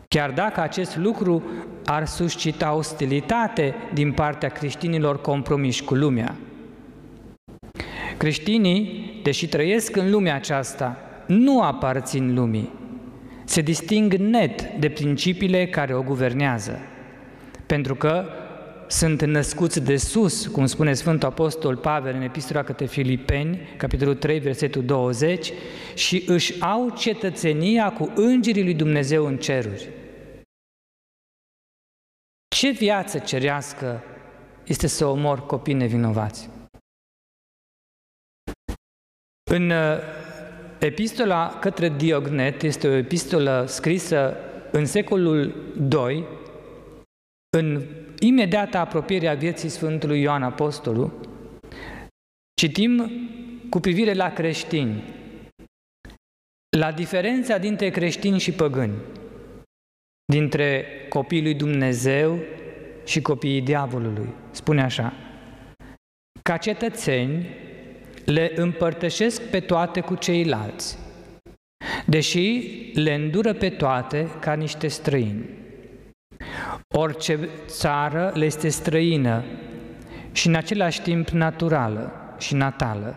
Chiar 0.09 0.31
dacă 0.31 0.61
acest 0.61 0.97
lucru 0.97 1.43
ar 1.85 2.07
suscita 2.07 2.75
ostilitate 2.75 3.75
din 3.93 4.13
partea 4.13 4.49
creștinilor 4.49 5.21
compromiși 5.21 5.85
cu 5.85 5.95
lumea. 5.95 6.37
Creștinii, 8.23 9.21
deși 9.23 9.49
trăiesc 9.49 9.97
în 9.97 10.11
lumea 10.11 10.35
aceasta, 10.35 10.99
nu 11.27 11.63
aparțin 11.63 12.35
lumii. 12.35 12.73
Se 13.45 13.61
disting 13.61 14.15
net 14.15 14.63
de 14.79 14.89
principiile 14.89 15.67
care 15.67 15.95
o 15.95 16.03
guvernează. 16.03 16.79
Pentru 17.67 17.95
că 17.95 18.25
sunt 18.87 19.23
născuți 19.25 19.81
de 19.81 19.97
sus, 19.97 20.47
cum 20.47 20.67
spune 20.67 20.93
Sfântul 20.93 21.29
Apostol 21.29 21.77
Pavel 21.77 22.15
în 22.15 22.23
Epistola 22.23 22.63
către 22.63 22.87
Filipeni, 22.87 23.59
capitolul 23.77 24.15
3, 24.15 24.39
versetul 24.39 24.85
20, 24.85 25.53
și 25.95 26.25
își 26.27 26.61
au 26.61 26.89
cetățenia 26.91 27.93
cu 27.93 28.13
îngerii 28.15 28.65
lui 28.65 28.75
Dumnezeu 28.75 29.27
în 29.27 29.37
ceruri. 29.37 29.89
Ce 32.49 32.71
viață 32.71 33.19
cerească 33.19 34.03
este 34.65 34.87
să 34.87 35.07
omor 35.07 35.47
copii 35.47 35.75
nevinovați? 35.75 36.52
În 39.53 39.71
uh, 39.71 39.99
epistola 40.79 41.59
către 41.61 41.89
Diognet, 41.89 42.63
este 42.63 42.89
o 42.89 42.93
epistolă 42.93 43.65
scrisă 43.67 44.37
în 44.71 44.85
secolul 44.85 45.55
II, 46.09 46.25
în 47.57 47.83
imediată 48.19 48.79
apropiere 48.79 49.29
a 49.29 49.35
vieții 49.35 49.69
Sfântului 49.69 50.21
Ioan 50.21 50.43
Apostolul, 50.43 51.21
citim 52.55 53.11
cu 53.71 53.81
privire 53.81 54.15
la 54.15 54.33
creștini, 54.33 55.03
la 56.77 56.93
diferența 56.93 57.59
dintre 57.59 57.91
creștini 57.91 58.39
și 58.39 58.53
păgâni, 58.53 58.95
dintre 60.33 60.85
copiii 61.09 61.43
lui 61.43 61.55
Dumnezeu 61.55 62.39
și 63.05 63.23
copiii 63.23 63.63
diavolului. 63.63 64.29
Spune 64.51 64.83
așa, 64.83 65.13
ca 66.43 66.57
cetățeni 66.57 67.47
le 68.25 68.53
împărtășesc 68.55 69.43
pe 69.43 69.61
toate 69.61 70.01
cu 70.01 70.15
ceilalți, 70.15 70.99
deși 72.07 72.61
le 72.95 73.15
îndură 73.15 73.53
pe 73.53 73.69
toate 73.69 74.29
ca 74.41 74.53
niște 74.53 74.89
străini. 74.89 75.45
Orice 76.95 77.49
țară 77.67 78.33
le 78.35 78.45
este 78.45 78.69
străină 78.69 79.45
și 80.33 80.47
în 80.47 80.55
același 80.55 81.01
timp 81.01 81.29
naturală 81.29 82.13
și 82.39 82.55
natală. 82.55 83.17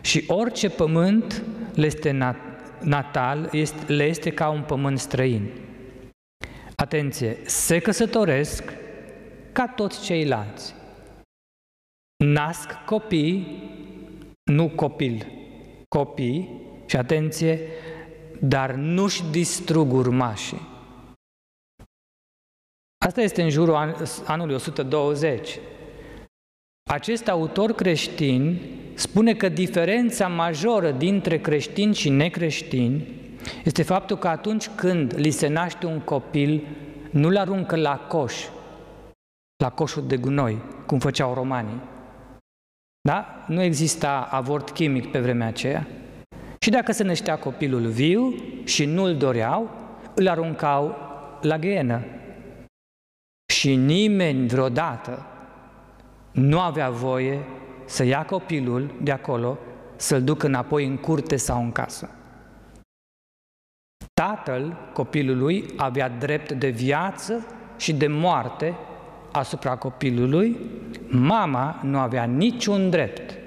Și 0.00 0.24
orice 0.26 0.68
pământ 0.68 1.42
le 1.74 1.86
este 1.86 2.34
natal, 2.80 3.48
este, 3.52 3.92
le 3.92 4.04
este 4.04 4.30
ca 4.30 4.48
un 4.48 4.62
pământ 4.62 4.98
străin. 4.98 5.50
Atenție, 6.76 7.36
se 7.44 7.78
căsătoresc 7.78 8.72
ca 9.52 9.66
toți 9.66 10.04
ceilalți. 10.04 10.74
Nasc 12.24 12.70
copii, 12.84 13.62
nu 14.50 14.68
copil, 14.68 15.26
copii, 15.88 16.64
și 16.86 16.96
atenție, 16.96 17.60
dar 18.40 18.72
nu-și 18.74 19.24
distrug 19.30 19.92
urmașii. 19.92 20.60
Asta 23.04 23.20
este 23.20 23.42
în 23.42 23.50
jurul 23.50 23.74
an, 23.74 23.94
anului 24.26 24.54
120. 24.54 25.58
Acest 26.90 27.28
autor 27.28 27.72
creștin 27.72 28.60
spune 28.94 29.34
că 29.34 29.48
diferența 29.48 30.28
majoră 30.28 30.90
dintre 30.90 31.38
creștini 31.40 31.94
și 31.94 32.08
necreștini 32.08 33.06
este 33.64 33.82
faptul 33.82 34.16
că 34.16 34.28
atunci 34.28 34.68
când 34.68 35.14
li 35.16 35.30
se 35.30 35.46
naște 35.46 35.86
un 35.86 36.00
copil, 36.00 36.66
nu-l 37.10 37.36
aruncă 37.36 37.76
la 37.76 37.98
coș, 37.98 38.34
la 39.62 39.70
coșul 39.70 40.06
de 40.06 40.16
gunoi, 40.16 40.62
cum 40.86 40.98
făceau 40.98 41.34
romanii. 41.34 41.94
Da? 43.06 43.44
Nu 43.46 43.62
exista 43.62 44.28
avort 44.30 44.70
chimic 44.70 45.10
pe 45.10 45.20
vremea 45.20 45.46
aceea. 45.46 45.86
Și 46.58 46.70
dacă 46.70 46.92
se 46.92 47.02
năștea 47.02 47.38
copilul 47.38 47.86
viu 47.86 48.34
și 48.64 48.84
nu-l 48.84 49.16
doreau, 49.16 49.70
îl 50.14 50.28
aruncau 50.28 50.96
la 51.40 51.58
ghenă, 51.58 52.04
și 53.52 53.74
nimeni 53.74 54.46
vreodată 54.46 55.26
nu 56.32 56.60
avea 56.60 56.90
voie 56.90 57.44
să 57.84 58.04
ia 58.04 58.24
copilul 58.24 58.94
de 59.02 59.12
acolo, 59.12 59.58
să-l 59.96 60.22
ducă 60.22 60.46
înapoi 60.46 60.86
în 60.86 60.96
curte 60.96 61.36
sau 61.36 61.62
în 61.62 61.72
casă. 61.72 62.10
Tatăl 64.14 64.76
copilului 64.92 65.66
avea 65.76 66.08
drept 66.08 66.52
de 66.52 66.68
viață 66.68 67.46
și 67.76 67.94
de 67.94 68.06
moarte 68.06 68.74
asupra 69.38 69.76
copilului, 69.76 70.56
mama 71.08 71.80
nu 71.82 71.98
avea 71.98 72.24
niciun 72.24 72.90
drept. 72.90 73.38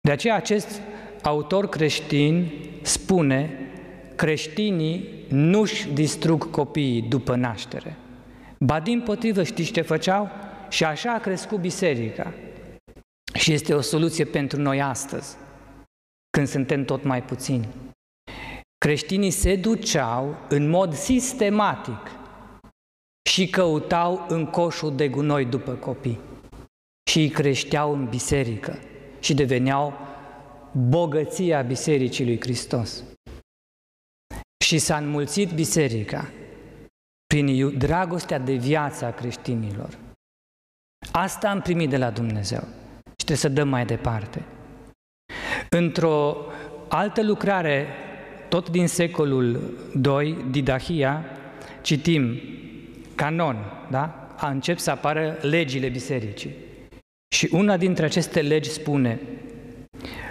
De 0.00 0.10
aceea 0.10 0.34
acest 0.34 0.80
autor 1.22 1.68
creștin 1.68 2.50
spune 2.82 3.70
creștinii 4.16 5.24
nu-și 5.28 5.88
distrug 5.88 6.50
copiii 6.50 7.02
după 7.02 7.36
naștere. 7.36 7.96
Ba 8.58 8.80
din 8.80 9.00
potrivă, 9.00 9.42
știți 9.42 9.72
ce 9.72 9.80
făceau? 9.80 10.30
Și 10.68 10.84
așa 10.84 11.12
a 11.12 11.18
crescut 11.18 11.60
biserica. 11.60 12.34
Și 13.34 13.52
este 13.52 13.74
o 13.74 13.80
soluție 13.80 14.24
pentru 14.24 14.60
noi 14.60 14.82
astăzi. 14.82 15.36
când 16.30 16.46
suntem 16.46 16.84
tot 16.84 17.04
mai 17.04 17.22
puțini. 17.22 17.68
Creștinii 18.78 19.30
se 19.30 19.56
duceau 19.56 20.36
în 20.48 20.68
mod 20.68 20.94
sistematic 20.94 22.10
și 23.28 23.48
căutau 23.48 24.24
în 24.28 24.46
coșul 24.46 24.96
de 24.96 25.08
gunoi 25.08 25.44
după 25.44 25.72
copii 25.72 26.20
și 27.10 27.18
îi 27.18 27.28
creșteau 27.28 27.92
în 27.92 28.08
biserică 28.08 28.78
și 29.20 29.34
deveneau 29.34 29.92
bogăția 30.72 31.62
Bisericii 31.62 32.24
lui 32.24 32.40
Hristos. 32.40 33.02
Și 34.64 34.78
s-a 34.78 34.96
înmulțit 34.96 35.52
biserica 35.52 36.30
prin 37.26 37.78
dragostea 37.78 38.38
de 38.38 38.54
viață 38.54 39.04
a 39.04 39.12
creștinilor. 39.12 39.98
Asta 41.12 41.50
am 41.50 41.60
primit 41.60 41.88
de 41.88 41.96
la 41.96 42.10
Dumnezeu 42.10 42.60
și 43.06 43.24
trebuie 43.24 43.36
să 43.36 43.48
dăm 43.48 43.68
mai 43.68 43.86
departe. 43.86 44.44
Într-o 45.70 46.36
altă 46.88 47.22
lucrare, 47.22 47.86
tot 48.48 48.70
din 48.70 48.88
secolul 48.88 49.60
II, 50.04 50.44
Didahia, 50.50 51.24
citim 51.82 52.40
canon, 53.20 53.56
da? 53.90 54.34
A 54.38 54.48
încep 54.50 54.78
să 54.78 54.90
apară 54.90 55.38
legile 55.40 55.88
bisericii. 55.88 56.54
Și 57.34 57.48
una 57.52 57.76
dintre 57.76 58.04
aceste 58.04 58.42
legi 58.42 58.70
spune 58.70 59.20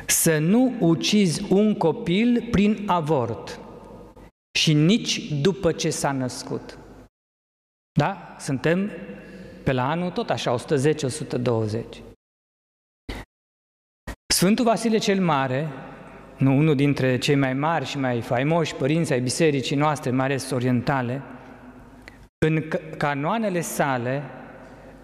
să 0.06 0.38
nu 0.38 0.74
ucizi 0.80 1.54
un 1.54 1.76
copil 1.76 2.48
prin 2.52 2.84
avort 2.88 3.60
și 4.60 4.74
nici 4.74 5.32
după 5.42 5.72
ce 5.72 5.90
s-a 5.90 6.12
născut. 6.12 6.78
Da? 8.00 8.36
Suntem 8.40 8.92
pe 9.64 9.72
la 9.72 9.90
anul 9.90 10.12
tot 10.12 10.30
așa, 10.30 10.56
110-120. 10.56 10.64
Sfântul 14.34 14.66
Vasile 14.66 14.98
cel 14.98 15.22
Mare, 15.22 15.68
nu 16.38 16.58
unul 16.58 16.76
dintre 16.76 17.18
cei 17.18 17.36
mai 17.36 17.54
mari 17.54 17.86
și 17.86 17.98
mai 17.98 18.22
faimoși 18.22 18.76
părinți 18.76 19.14
ai 19.14 19.22
bisericii 19.22 19.76
noastre, 19.76 20.12
mai 20.12 20.26
ales 20.26 20.52
orientale, 20.52 21.22
în 22.46 22.70
canoanele 22.98 23.62
sale, 23.62 24.24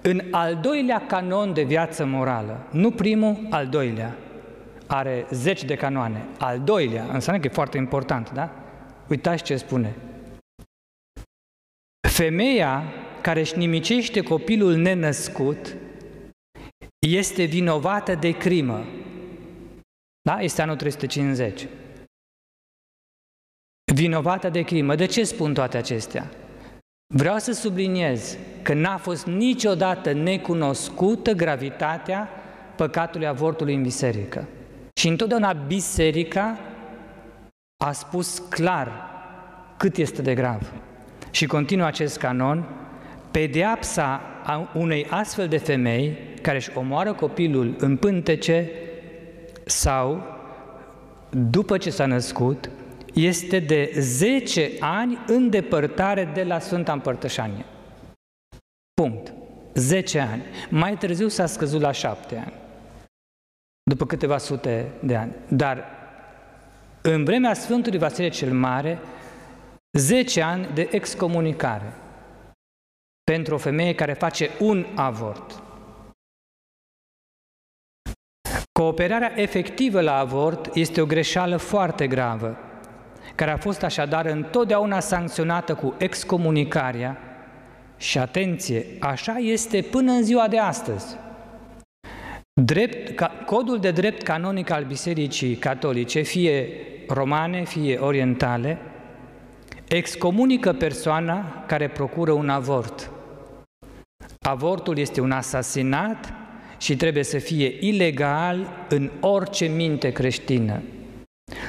în 0.02 0.22
al 0.32 0.56
doilea 0.56 1.06
canon 1.06 1.54
de 1.54 1.64
viață 1.64 2.06
morală, 2.06 2.68
nu 2.72 2.92
primul, 2.92 3.48
al 3.50 3.68
doilea, 3.68 4.18
are 4.88 5.26
zeci 5.32 5.64
de 5.64 5.76
canoane, 5.76 6.26
al 6.40 6.60
doilea, 6.60 7.04
înseamnă 7.14 7.42
că 7.42 7.48
e 7.48 7.54
foarte 7.54 7.78
important, 7.78 8.32
da? 8.32 8.50
Uitați 9.08 9.44
ce 9.44 9.58
spune. 9.58 9.96
Femeia 12.08 12.84
care 13.22 13.40
își 13.40 13.58
nimicește 13.58 14.22
copilul 14.22 14.76
nenăscut 14.76 15.76
este 17.08 17.44
vinovată 17.44 18.16
de 18.16 18.32
crimă. 18.32 18.86
Da? 20.22 20.40
Este 20.40 20.62
anul 20.62 20.76
350. 20.76 21.68
Vinovată 23.94 24.50
de 24.50 24.62
crimă. 24.62 24.96
De 24.96 25.06
ce 25.06 25.24
spun 25.24 25.54
toate 25.54 25.78
acestea? 25.78 26.32
Vreau 27.14 27.38
să 27.38 27.52
subliniez 27.52 28.38
că 28.62 28.74
n-a 28.74 28.98
fost 28.98 29.26
niciodată 29.26 30.12
necunoscută 30.12 31.32
gravitatea 31.32 32.30
păcatului 32.76 33.28
avortului 33.28 33.76
în 33.76 33.82
biserică. 33.82 34.48
Și 34.94 35.08
întotdeauna 35.08 35.54
biserica 35.54 36.60
a 37.84 37.92
spus 37.92 38.38
clar 38.50 38.92
cât 39.78 39.98
este 39.98 40.22
de 40.22 40.34
grav. 40.34 40.72
Și 41.32 41.46
continuă 41.46 41.86
acest 41.86 42.18
canon, 42.18 42.66
pedeapsa 43.32 44.22
a 44.44 44.72
unei 44.74 45.08
astfel 45.10 45.48
de 45.48 45.58
femei 45.58 46.18
care 46.42 46.58
își 46.58 46.72
omoară 46.76 47.14
copilul 47.14 47.76
în 47.78 47.98
pântece 47.98 48.70
sau 49.66 50.24
după 51.30 51.78
ce 51.78 51.90
s-a 51.90 52.06
născut, 52.06 52.70
este 53.16 53.60
de 53.60 53.92
10 54.00 54.72
ani 54.80 55.18
în 55.28 55.50
depărtare 55.50 56.26
de 56.26 56.44
la 56.44 56.60
Sfânta 56.60 56.92
Împărtășanie. 56.92 57.66
Punct. 58.94 59.34
10 59.74 60.20
ani. 60.20 60.44
Mai 60.70 60.98
târziu 60.98 61.28
s-a 61.28 61.46
scăzut 61.46 61.82
la 61.82 61.92
7 61.92 62.38
ani. 62.38 62.54
După 63.84 64.06
câteva 64.06 64.38
sute 64.38 64.92
de 65.04 65.16
ani. 65.16 65.36
Dar 65.50 65.84
în 67.02 67.24
vremea 67.24 67.54
Sfântului 67.54 68.00
Vasile 68.00 68.30
cel 68.30 68.54
Mare, 68.54 69.00
10 69.98 70.42
ani 70.42 70.74
de 70.74 70.88
excomunicare 70.92 71.94
pentru 73.24 73.54
o 73.54 73.58
femeie 73.58 73.96
care 73.96 74.14
face 74.14 74.50
un 74.60 74.86
avort. 74.96 75.64
Cooperarea 78.72 79.34
efectivă 79.36 80.02
la 80.02 80.18
avort 80.18 80.76
este 80.76 81.02
o 81.02 81.06
greșeală 81.06 81.58
foarte 81.58 82.08
gravă, 82.08 82.58
care 83.36 83.52
a 83.52 83.58
fost 83.58 83.84
așadar 83.84 84.26
întotdeauna 84.26 85.00
sancționată 85.00 85.74
cu 85.74 85.94
excomunicarea 85.98 87.18
și 87.98 88.18
atenție, 88.18 88.86
așa 89.00 89.36
este 89.38 89.82
până 89.82 90.12
în 90.12 90.24
ziua 90.24 90.48
de 90.48 90.58
astăzi. 90.58 91.16
Drept, 92.62 93.16
ca, 93.16 93.32
codul 93.46 93.80
de 93.80 93.92
drept 93.92 94.22
canonic 94.22 94.70
al 94.70 94.84
Bisericii 94.84 95.56
Catolice, 95.56 96.22
fie 96.22 96.70
romane, 97.08 97.64
fie 97.64 97.98
orientale, 97.98 98.78
excomunică 99.88 100.74
persoana 100.74 101.64
care 101.68 101.88
procură 101.88 102.32
un 102.32 102.50
avort. 102.50 103.12
Avortul 104.42 104.98
este 104.98 105.22
un 105.22 105.32
asasinat 105.32 106.34
și 106.78 106.96
trebuie 106.96 107.24
să 107.24 107.38
fie 107.38 107.78
ilegal 107.80 108.86
în 108.90 109.12
orice 109.20 109.66
minte 109.66 110.12
creștină. 110.12 110.82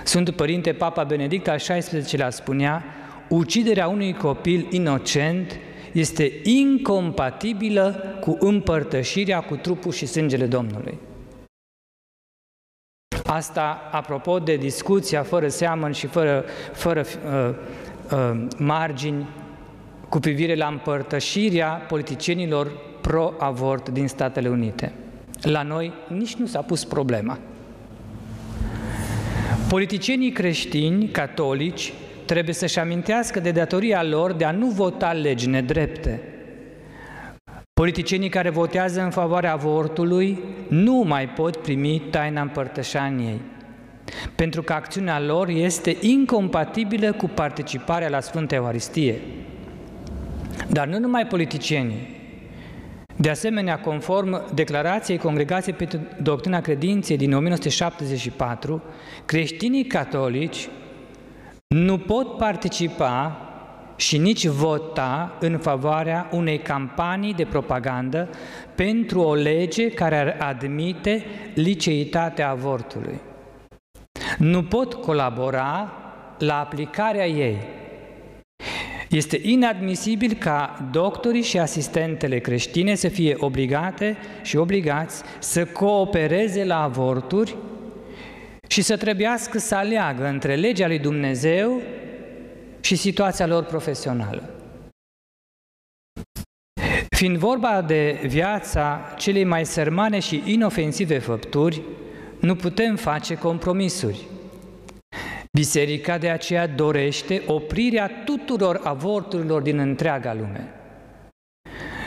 Sfântul 0.07 0.35
Părinte 0.35 0.73
Papa 0.73 1.05
Benedict 1.05 1.49
al 1.49 1.59
XVI-lea 1.59 2.31
spunea, 2.31 2.85
uciderea 3.29 3.89
unui 3.89 4.15
copil 4.15 4.67
inocent 4.71 5.59
este 5.93 6.33
incompatibilă 6.43 8.17
cu 8.21 8.37
împărtășirea 8.41 9.41
cu 9.41 9.57
trupul 9.57 9.93
și 9.93 10.07
sângele 10.07 10.47
Domnului. 10.47 10.99
Asta 13.25 13.89
apropo 13.93 14.39
de 14.39 14.57
discuția 14.57 15.23
fără 15.23 15.49
seamăn 15.49 15.93
și 15.93 16.07
fără, 16.07 16.45
fără 16.73 17.01
uh, 17.01 17.55
uh, 18.13 18.47
margini 18.59 19.27
cu 20.09 20.19
privire 20.19 20.55
la 20.55 20.67
împărtășirea 20.67 21.69
politicienilor 21.69 22.73
pro-avort 23.01 23.89
din 23.89 24.09
Statele 24.09 24.49
Unite. 24.49 24.93
La 25.43 25.63
noi 25.63 25.93
nici 26.09 26.35
nu 26.35 26.47
s-a 26.47 26.63
pus 26.63 26.85
problema. 26.85 27.39
Politicienii 29.69 30.31
creștini, 30.31 31.09
catolici, 31.09 31.93
trebuie 32.25 32.55
să-și 32.55 32.79
amintească 32.79 33.41
de 33.41 33.51
datoria 33.51 34.03
lor 34.03 34.33
de 34.33 34.45
a 34.45 34.51
nu 34.51 34.67
vota 34.67 35.13
legi 35.13 35.49
nedrepte. 35.49 36.21
Politicienii 37.75 38.29
care 38.29 38.51
votează 38.51 39.03
în 39.03 39.11
favoarea 39.11 39.53
avortului 39.53 40.39
nu 40.69 40.95
mai 40.95 41.29
pot 41.29 41.57
primi 41.57 42.03
taina 42.11 42.41
împărtășaniei, 42.41 43.41
pentru 44.35 44.63
că 44.63 44.73
acțiunea 44.73 45.21
lor 45.21 45.49
este 45.49 45.97
incompatibilă 46.01 47.13
cu 47.13 47.27
participarea 47.27 48.09
la 48.09 48.21
Sfânta 48.21 48.55
Euharistie. 48.55 49.21
Dar 50.69 50.87
nu 50.87 50.99
numai 50.99 51.27
politicienii. 51.27 52.16
De 53.17 53.31
asemenea, 53.31 53.81
conform 53.81 54.55
declarației 54.55 55.19
Congregației 55.19 55.75
pentru 55.75 56.01
Doctrina 56.23 56.61
Credinței 56.61 57.17
din 57.17 57.35
1974, 57.35 58.83
creștinii 59.25 59.85
catolici 59.85 60.69
nu 61.67 61.99
pot 61.99 62.37
participa 62.37 63.41
și 63.97 64.19
nici 64.19 64.47
vota 64.47 65.37
în 65.41 65.59
favoarea 65.59 66.29
unei 66.33 66.59
campanii 66.59 67.35
de 67.35 67.45
propagandă 67.45 68.29
pentru 68.75 69.21
o 69.21 69.35
lege 69.35 69.91
care 69.91 70.17
ar 70.17 70.49
admite 70.49 71.25
liceitatea 71.55 72.51
avortului. 72.51 73.21
Nu 74.39 74.63
pot 74.63 74.95
colabora 74.95 75.93
la 76.39 76.61
aplicarea 76.61 77.27
ei. 77.27 77.59
Este 79.09 79.41
inadmisibil 79.43 80.33
ca 80.33 80.89
doctorii 80.91 81.43
și 81.43 81.59
asistentele 81.59 82.39
creștine 82.39 82.95
să 82.95 83.09
fie 83.09 83.37
obligate 83.39 84.17
și 84.43 84.57
obligați 84.57 85.23
să 85.39 85.65
coopereze 85.65 86.65
la 86.65 86.83
avorturi 86.83 87.57
și 88.69 88.83
să 88.83 88.97
trebuiască 88.97 89.59
să 89.59 89.75
aleagă 89.75 90.27
între 90.27 90.55
legea 90.55 90.87
lui 90.87 90.99
Dumnezeu 90.99 91.81
și 92.81 92.97
situația 92.97 93.47
lor 93.47 93.65
profesională. 93.65 94.51
Fiind 97.09 97.37
vorba 97.37 97.83
de 97.83 98.21
viața 98.27 99.15
celei 99.19 99.45
mai 99.45 99.67
sărmane 99.67 100.19
și 100.19 100.43
inofensive 100.45 101.19
făpturi, 101.19 101.83
nu 102.41 102.57
putem 102.57 102.97
face 102.97 103.35
compromisuri. 103.35 104.27
Biserica 105.57 106.19
de 106.19 106.29
aceea 106.29 106.67
dorește 106.67 107.43
oprirea 107.47 108.11
tuturor 108.25 108.81
avorturilor 108.83 109.63
din 109.63 109.79
întreaga 109.79 110.35
lume. 110.35 110.69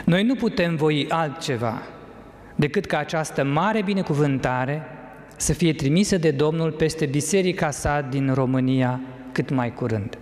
Noi 0.04 0.24
nu 0.24 0.34
putem 0.34 0.76
voi 0.76 1.06
altceva 1.08 1.82
decât 2.56 2.86
ca 2.86 2.98
această 2.98 3.44
mare 3.44 3.82
binecuvântare 3.82 4.82
să 5.36 5.52
fie 5.52 5.72
trimisă 5.72 6.16
de 6.16 6.30
Domnul 6.30 6.72
peste 6.72 7.06
biserica 7.06 7.70
sa 7.70 8.00
din 8.00 8.32
România 8.34 9.00
cât 9.32 9.50
mai 9.50 9.74
curând. 9.74 10.18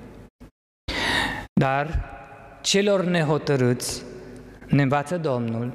Dar 1.53 2.05
celor 2.63 3.05
nehotărâți 3.05 4.03
ne 4.67 4.83
învață 4.83 5.17
Domnul 5.17 5.73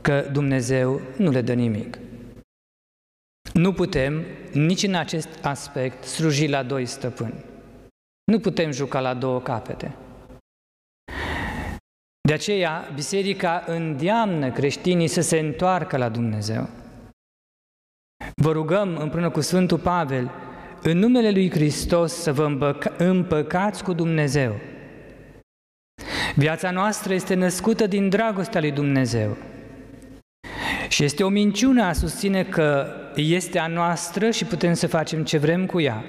că 0.00 0.28
Dumnezeu 0.32 1.00
nu 1.16 1.30
le 1.30 1.40
dă 1.40 1.52
nimic. 1.52 1.98
Nu 3.58 3.72
putem, 3.72 4.24
nici 4.52 4.82
în 4.82 4.94
acest 4.94 5.44
aspect, 5.44 6.04
sluji 6.04 6.46
la 6.46 6.62
doi 6.62 6.86
stăpâni. 6.86 7.44
Nu 8.24 8.38
putem 8.38 8.70
juca 8.70 9.00
la 9.00 9.14
două 9.14 9.40
capete. 9.40 9.94
De 12.28 12.32
aceea, 12.32 12.90
biserica 12.94 13.64
îndeamnă 13.66 14.50
creștinii 14.50 15.06
să 15.06 15.20
se 15.20 15.38
întoarcă 15.38 15.96
la 15.96 16.08
Dumnezeu. 16.08 16.68
Vă 18.34 18.52
rugăm 18.52 18.96
împreună 18.96 19.30
cu 19.30 19.40
Sfântul 19.40 19.78
Pavel, 19.78 20.30
în 20.82 20.98
numele 20.98 21.30
Lui 21.30 21.50
Hristos, 21.50 22.12
să 22.12 22.32
vă 22.32 22.76
împăcați 22.98 23.84
cu 23.84 23.92
Dumnezeu. 23.92 24.54
Viața 26.36 26.70
noastră 26.70 27.14
este 27.14 27.34
născută 27.34 27.86
din 27.86 28.08
dragostea 28.08 28.60
lui 28.60 28.72
Dumnezeu. 28.72 29.36
Și 30.98 31.04
este 31.04 31.24
o 31.24 31.28
minciună 31.28 31.82
a 31.82 31.92
susține 31.92 32.42
că 32.42 32.86
este 33.14 33.58
a 33.58 33.66
noastră 33.66 34.30
și 34.30 34.44
putem 34.44 34.74
să 34.74 34.86
facem 34.86 35.24
ce 35.24 35.38
vrem 35.38 35.66
cu 35.66 35.80
ea. 35.80 36.04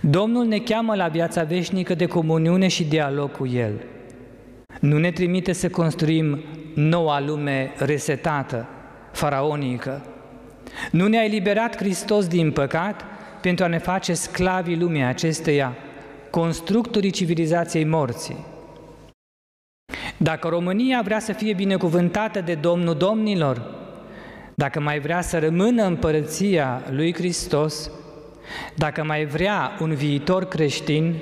Domnul 0.00 0.46
ne 0.46 0.58
cheamă 0.58 0.94
la 0.94 1.08
viața 1.08 1.42
veșnică 1.42 1.94
de 1.94 2.06
comuniune 2.06 2.68
și 2.68 2.84
dialog 2.84 3.32
cu 3.32 3.46
El. 3.46 3.72
Nu 4.80 4.98
ne 4.98 5.10
trimite 5.10 5.52
să 5.52 5.68
construim 5.68 6.44
noua 6.74 7.20
lume 7.20 7.72
resetată, 7.78 8.68
faraonică. 9.12 10.02
Nu 10.90 11.06
ne-a 11.06 11.24
eliberat 11.24 11.76
Hristos 11.76 12.26
din 12.26 12.52
păcat 12.52 13.04
pentru 13.40 13.64
a 13.64 13.68
ne 13.68 13.78
face 13.78 14.12
sclavii 14.12 14.78
lumii 14.78 15.02
acesteia, 15.02 15.76
constructorii 16.30 17.10
civilizației 17.10 17.84
morții. 17.84 18.49
Dacă 20.16 20.48
România 20.48 21.00
vrea 21.04 21.18
să 21.18 21.32
fie 21.32 21.54
binecuvântată 21.54 22.40
de 22.40 22.54
Domnul 22.54 22.94
Domnilor, 22.94 23.62
dacă 24.54 24.80
mai 24.80 24.98
vrea 24.98 25.20
să 25.20 25.38
rămână 25.38 25.84
împărăția 25.84 26.82
lui 26.90 27.14
Hristos, 27.14 27.90
dacă 28.74 29.04
mai 29.04 29.24
vrea 29.24 29.76
un 29.80 29.94
viitor 29.94 30.44
creștin, 30.44 31.14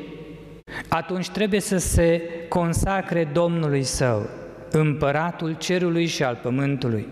atunci 0.89 1.29
trebuie 1.29 1.61
să 1.61 1.77
se 1.77 2.23
consacre 2.49 3.29
Domnului 3.33 3.83
său, 3.83 4.29
împăratul 4.71 5.57
cerului 5.59 6.07
și 6.07 6.23
al 6.23 6.39
pământului. 6.43 7.07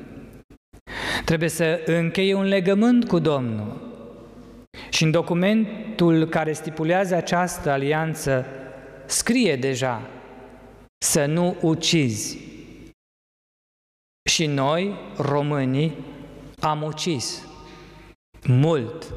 Trebuie 1.25 1.49
să 1.49 1.81
încheie 1.87 2.35
un 2.35 2.45
legământ 2.45 3.05
cu 3.07 3.19
Domnul. 3.19 3.85
Și 4.89 5.05
în 5.05 5.11
documentul 5.11 6.27
care 6.29 6.53
stipulează 6.53 7.15
această 7.15 7.71
alianță 7.71 8.47
scrie 9.05 9.57
deja 9.57 10.03
să 10.99 11.27
nu 11.27 11.57
ucizi. 11.61 12.39
Și 14.29 14.47
noi, 14.47 14.95
românii, 15.17 15.95
am 16.61 16.83
ucis 16.83 17.47
mult, 18.47 19.15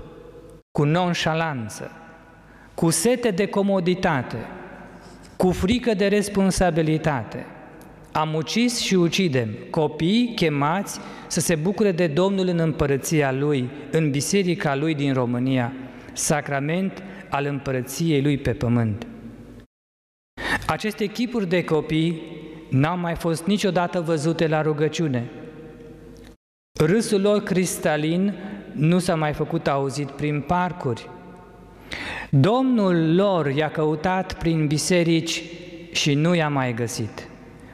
cu 0.71 0.83
nonșalanță, 0.83 1.91
cu 2.73 2.89
sete 2.89 3.31
de 3.31 3.47
comoditate, 3.47 4.37
cu 5.35 5.51
frică 5.51 5.93
de 5.93 6.07
responsabilitate. 6.07 7.45
Am 8.11 8.33
ucis 8.33 8.79
și 8.79 8.95
ucidem 8.95 9.49
copii 9.69 10.31
chemați 10.35 10.99
să 11.27 11.39
se 11.39 11.55
bucure 11.55 11.91
de 11.91 12.07
Domnul 12.07 12.47
în 12.47 12.59
împărăția 12.59 13.31
Lui, 13.31 13.69
în 13.91 14.11
biserica 14.11 14.75
Lui 14.75 14.95
din 14.95 15.13
România, 15.13 15.73
sacrament 16.13 17.03
al 17.29 17.45
împărăției 17.45 18.21
Lui 18.21 18.37
pe 18.37 18.53
pământ. 18.53 19.08
Aceste 20.69 21.05
chipuri 21.05 21.47
de 21.47 21.63
copii 21.63 22.21
n-au 22.69 22.97
mai 22.97 23.15
fost 23.15 23.45
niciodată 23.45 24.01
văzute 24.01 24.47
la 24.47 24.61
rugăciune. 24.61 25.29
Râsul 26.79 27.21
lor 27.21 27.43
cristalin 27.43 28.33
nu 28.73 28.99
s-a 28.99 29.15
mai 29.15 29.33
făcut 29.33 29.67
auzit 29.67 30.09
prin 30.09 30.41
parcuri. 30.41 31.09
Domnul 32.29 33.15
lor 33.15 33.47
i-a 33.47 33.69
căutat 33.69 34.33
prin 34.33 34.67
biserici 34.67 35.43
și 35.91 36.13
nu 36.13 36.35
i-a 36.35 36.49
mai 36.49 36.73
găsit. 36.73 37.27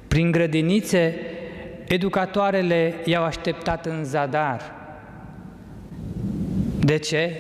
Prin 0.08 0.32
grădinițe, 0.32 1.16
educatoarele 1.88 2.94
i-au 3.06 3.24
așteptat 3.24 3.86
în 3.86 4.04
zadar. 4.04 4.62
De 6.80 6.98
ce? 6.98 7.32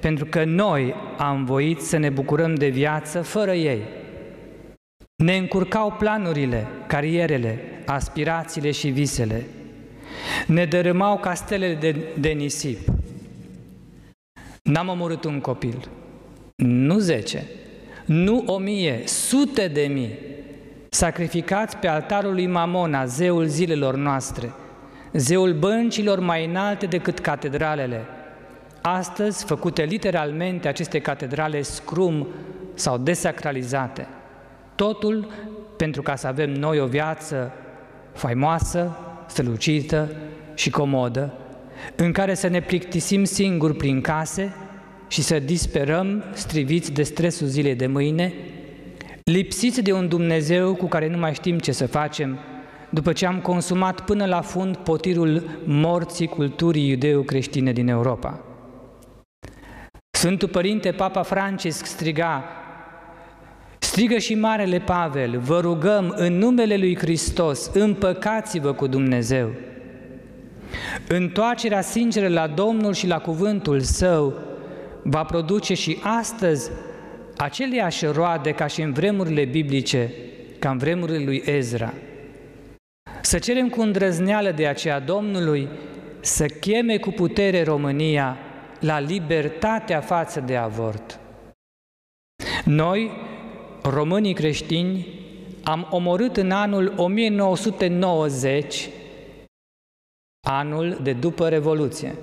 Pentru 0.00 0.24
că 0.24 0.44
noi 0.44 0.94
am 1.18 1.44
voit 1.44 1.80
să 1.80 1.96
ne 1.96 2.08
bucurăm 2.08 2.54
de 2.54 2.68
viață 2.68 3.22
fără 3.22 3.52
ei. 3.52 4.02
Ne 5.16 5.36
încurcau 5.36 5.92
planurile, 5.98 6.66
carierele, 6.86 7.58
aspirațiile 7.86 8.70
și 8.70 8.88
visele. 8.88 9.46
Ne 10.46 10.64
dărâmau 10.64 11.18
castelele 11.18 11.74
de, 11.74 11.96
de 12.18 12.28
nisip. 12.28 12.78
N-am 14.62 14.88
omorât 14.88 15.24
un 15.24 15.40
copil, 15.40 15.88
nu 16.56 16.98
zece, 16.98 17.44
nu 18.04 18.42
o 18.46 18.58
mie, 18.58 19.02
sute 19.06 19.68
de 19.68 19.82
mii, 19.82 20.18
sacrificați 20.90 21.76
pe 21.76 21.86
altarul 21.86 22.32
lui 22.32 22.46
Mamona, 22.46 23.04
zeul 23.04 23.44
zilelor 23.46 23.94
noastre, 23.94 24.52
zeul 25.12 25.52
băncilor 25.52 26.20
mai 26.20 26.44
înalte 26.44 26.86
decât 26.86 27.18
catedralele. 27.18 28.04
Astăzi, 28.82 29.44
făcute 29.44 29.82
literalmente 29.82 30.68
aceste 30.68 30.98
catedrale 30.98 31.62
scrum 31.62 32.26
sau 32.74 32.98
desacralizate– 32.98 34.06
Totul 34.74 35.28
pentru 35.76 36.02
ca 36.02 36.16
să 36.16 36.26
avem 36.26 36.50
noi 36.52 36.80
o 36.80 36.86
viață 36.86 37.52
faimoasă, 38.12 38.96
strălucită 39.26 40.16
și 40.54 40.70
comodă, 40.70 41.32
în 41.96 42.12
care 42.12 42.34
să 42.34 42.48
ne 42.48 42.60
plictisim 42.60 43.24
singuri 43.24 43.74
prin 43.74 44.00
case 44.00 44.54
și 45.08 45.22
să 45.22 45.38
disperăm 45.38 46.24
striviți 46.32 46.92
de 46.92 47.02
stresul 47.02 47.46
zilei 47.46 47.74
de 47.74 47.86
mâine, 47.86 48.32
lipsiți 49.24 49.82
de 49.82 49.92
un 49.92 50.08
Dumnezeu 50.08 50.74
cu 50.74 50.86
care 50.86 51.08
nu 51.08 51.18
mai 51.18 51.34
știm 51.34 51.58
ce 51.58 51.72
să 51.72 51.86
facem, 51.86 52.38
după 52.90 53.12
ce 53.12 53.26
am 53.26 53.40
consumat 53.40 54.00
până 54.00 54.26
la 54.26 54.40
fund 54.40 54.76
potirul 54.76 55.60
morții 55.64 56.26
culturii 56.26 56.88
iudeo-creștine 56.88 57.72
din 57.72 57.88
Europa. 57.88 58.40
Sfântul 60.10 60.48
Părinte 60.48 60.90
Papa 60.92 61.22
Francisc 61.22 61.84
striga 61.84 62.44
Strigă 63.84 64.18
și 64.18 64.34
Marele 64.34 64.78
Pavel, 64.78 65.38
vă 65.38 65.60
rugăm 65.60 66.14
în 66.16 66.38
numele 66.38 66.76
Lui 66.76 66.96
Hristos, 66.96 67.70
împăcați-vă 67.74 68.72
cu 68.72 68.86
Dumnezeu. 68.86 69.50
Întoarcerea 71.08 71.80
sinceră 71.80 72.28
la 72.28 72.46
Domnul 72.46 72.92
și 72.92 73.06
la 73.06 73.18
cuvântul 73.18 73.80
Său 73.80 74.34
va 75.02 75.24
produce 75.24 75.74
și 75.74 75.98
astăzi 76.02 76.70
aceleași 77.36 78.06
roade 78.06 78.50
ca 78.50 78.66
și 78.66 78.82
în 78.82 78.92
vremurile 78.92 79.44
biblice, 79.44 80.12
ca 80.58 80.70
în 80.70 80.78
vremurile 80.78 81.24
lui 81.24 81.42
Ezra. 81.46 81.92
Să 83.20 83.38
cerem 83.38 83.68
cu 83.68 83.80
îndrăzneală 83.80 84.50
de 84.50 84.66
aceea 84.66 85.00
Domnului 85.00 85.68
să 86.20 86.46
cheme 86.46 86.96
cu 86.96 87.10
putere 87.10 87.62
România 87.62 88.36
la 88.80 89.00
libertatea 89.00 90.00
față 90.00 90.40
de 90.40 90.56
avort. 90.56 91.18
Noi 92.64 93.10
românii 93.90 94.34
creștini, 94.34 95.06
am 95.64 95.88
omorât 95.90 96.36
în 96.36 96.50
anul 96.50 96.94
1990, 96.96 98.88
anul 100.46 100.98
de 101.02 101.12
după 101.12 101.48
Revoluție, 101.48 102.14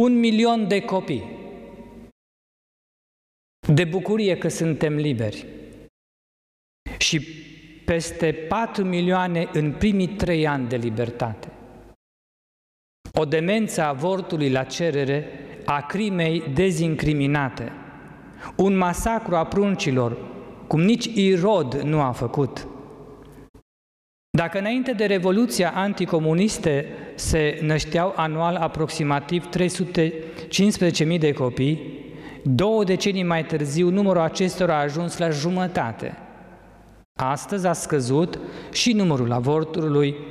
un 0.00 0.18
milion 0.18 0.68
de 0.68 0.80
copii. 0.80 1.40
De 3.74 3.84
bucurie 3.84 4.38
că 4.38 4.48
suntem 4.48 4.94
liberi. 4.94 5.46
Și 6.98 7.20
peste 7.84 8.32
4 8.32 8.84
milioane 8.84 9.48
în 9.52 9.72
primii 9.72 10.08
trei 10.08 10.46
ani 10.46 10.68
de 10.68 10.76
libertate. 10.76 11.52
O 13.14 13.24
demență 13.24 13.82
a 13.82 13.88
avortului 13.88 14.50
la 14.50 14.64
cerere, 14.64 15.26
a 15.64 15.86
crimei 15.86 16.40
dezincriminate– 16.40 17.72
un 18.56 18.76
masacru 18.76 19.36
a 19.36 19.44
pruncilor, 19.44 20.16
cum 20.66 20.80
nici 20.80 21.04
Irod 21.04 21.74
nu 21.74 22.00
a 22.00 22.10
făcut. 22.10 22.66
Dacă 24.36 24.58
înainte 24.58 24.92
de 24.92 25.04
Revoluția 25.04 25.72
anticomuniste 25.74 26.86
se 27.14 27.58
nășteau 27.62 28.12
anual 28.16 28.56
aproximativ 28.56 29.48
315.000 29.48 31.18
de 31.18 31.32
copii, 31.32 32.00
două 32.42 32.84
decenii 32.84 33.22
mai 33.22 33.44
târziu 33.44 33.90
numărul 33.90 34.22
acestora 34.22 34.74
a 34.74 34.82
ajuns 34.82 35.18
la 35.18 35.30
jumătate. 35.30 36.16
Astăzi 37.20 37.66
a 37.66 37.72
scăzut 37.72 38.38
și 38.72 38.92
numărul 38.92 39.32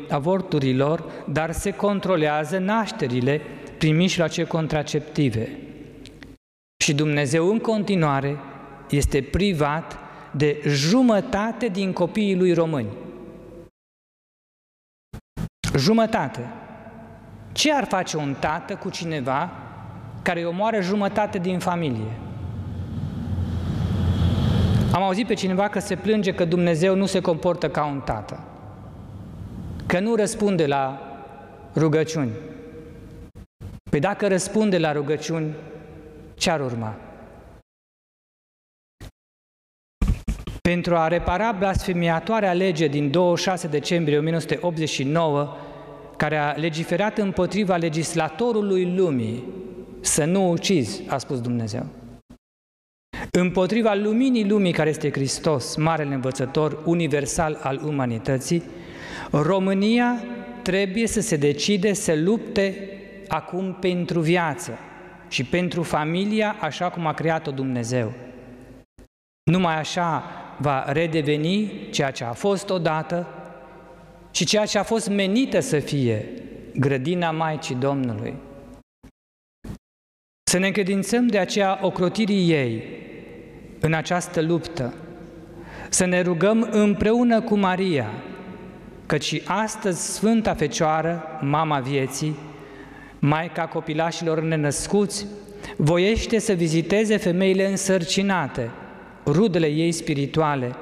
avorturilor, 0.09 1.03
dar 1.27 1.51
se 1.51 1.71
controlează 1.71 2.57
nașterile 2.57 3.41
prin 3.77 3.95
mijloace 3.95 4.43
contraceptive. 4.43 5.49
Și 6.81 6.93
Dumnezeu 6.93 7.49
în 7.49 7.59
continuare 7.59 8.37
este 8.89 9.21
privat 9.21 9.97
de 10.31 10.61
jumătate 10.65 11.67
din 11.67 11.93
copiii 11.93 12.35
lui 12.35 12.53
români. 12.53 12.87
Jumătate. 15.77 16.39
Ce 17.51 17.73
ar 17.73 17.83
face 17.83 18.17
un 18.17 18.35
tată 18.39 18.75
cu 18.75 18.89
cineva 18.89 19.51
care 20.21 20.39
îi 20.39 20.45
omoară 20.45 20.81
jumătate 20.81 21.37
din 21.37 21.59
familie? 21.59 22.11
Am 24.93 25.01
auzit 25.01 25.27
pe 25.27 25.33
cineva 25.33 25.67
că 25.67 25.79
se 25.79 25.95
plânge 25.95 26.33
că 26.33 26.45
Dumnezeu 26.45 26.95
nu 26.95 27.05
se 27.05 27.19
comportă 27.19 27.69
ca 27.69 27.85
un 27.85 27.99
tată, 27.99 28.39
că 29.85 29.99
nu 29.99 30.15
răspunde 30.15 30.67
la 30.67 31.01
rugăciuni. 31.75 32.31
Păi 33.89 33.99
dacă 33.99 34.27
răspunde 34.27 34.77
la 34.77 34.91
rugăciuni, 34.91 35.55
ce 36.41 36.49
ar 36.49 36.61
urma? 36.61 36.95
Pentru 40.61 40.95
a 40.95 41.07
repara 41.07 41.51
blasfemiatoarea 41.51 42.53
lege 42.53 42.87
din 42.87 43.11
26 43.11 43.67
decembrie 43.67 44.17
1989, 44.17 45.55
care 46.17 46.37
a 46.37 46.51
legiferat 46.51 47.17
împotriva 47.17 47.75
legislatorului 47.75 48.95
lumii, 48.95 49.43
să 49.99 50.25
nu 50.25 50.51
ucizi, 50.51 51.03
a 51.07 51.17
spus 51.17 51.41
Dumnezeu. 51.41 51.85
Împotriva 53.31 53.93
luminii 53.93 54.49
lumii 54.49 54.71
care 54.71 54.89
este 54.89 55.11
Hristos, 55.11 55.75
marele 55.75 56.13
învățător 56.13 56.81
universal 56.85 57.59
al 57.63 57.81
umanității, 57.85 58.63
România 59.31 60.23
trebuie 60.61 61.07
să 61.07 61.21
se 61.21 61.35
decide 61.35 61.93
să 61.93 62.15
lupte 62.15 62.89
acum 63.27 63.73
pentru 63.79 64.19
viață 64.19 64.79
și 65.31 65.43
pentru 65.43 65.83
familia 65.83 66.55
așa 66.59 66.89
cum 66.89 67.05
a 67.05 67.13
creat-o 67.13 67.51
Dumnezeu. 67.51 68.13
Numai 69.51 69.75
așa 69.77 70.23
va 70.57 70.91
redeveni 70.91 71.71
ceea 71.91 72.11
ce 72.11 72.23
a 72.23 72.33
fost 72.33 72.69
odată 72.69 73.27
și 74.31 74.45
ceea 74.45 74.65
ce 74.65 74.77
a 74.77 74.83
fost 74.83 75.09
menită 75.09 75.59
să 75.59 75.79
fie 75.79 76.25
grădina 76.75 77.31
Maicii 77.31 77.75
Domnului. 77.75 78.33
Să 80.49 80.57
ne 80.57 80.67
încredințăm 80.67 81.27
de 81.27 81.37
aceea 81.37 81.79
ocrotirii 81.81 82.51
ei 82.51 82.83
în 83.79 83.93
această 83.93 84.41
luptă, 84.41 84.93
să 85.89 86.05
ne 86.05 86.21
rugăm 86.21 86.67
împreună 86.71 87.41
cu 87.41 87.55
Maria, 87.55 88.09
căci 89.05 89.23
și 89.23 89.41
astăzi 89.45 90.13
Sfânta 90.13 90.53
Fecioară, 90.53 91.23
Mama 91.41 91.79
Vieții, 91.79 92.35
Maica 93.23 93.67
copilașilor 93.67 94.41
nenăscuți, 94.41 95.25
voiește 95.77 96.39
să 96.39 96.53
viziteze 96.53 97.17
femeile 97.17 97.67
însărcinate, 97.67 98.71
rudele 99.25 99.67
ei 99.67 99.91
spirituale, 99.91 100.75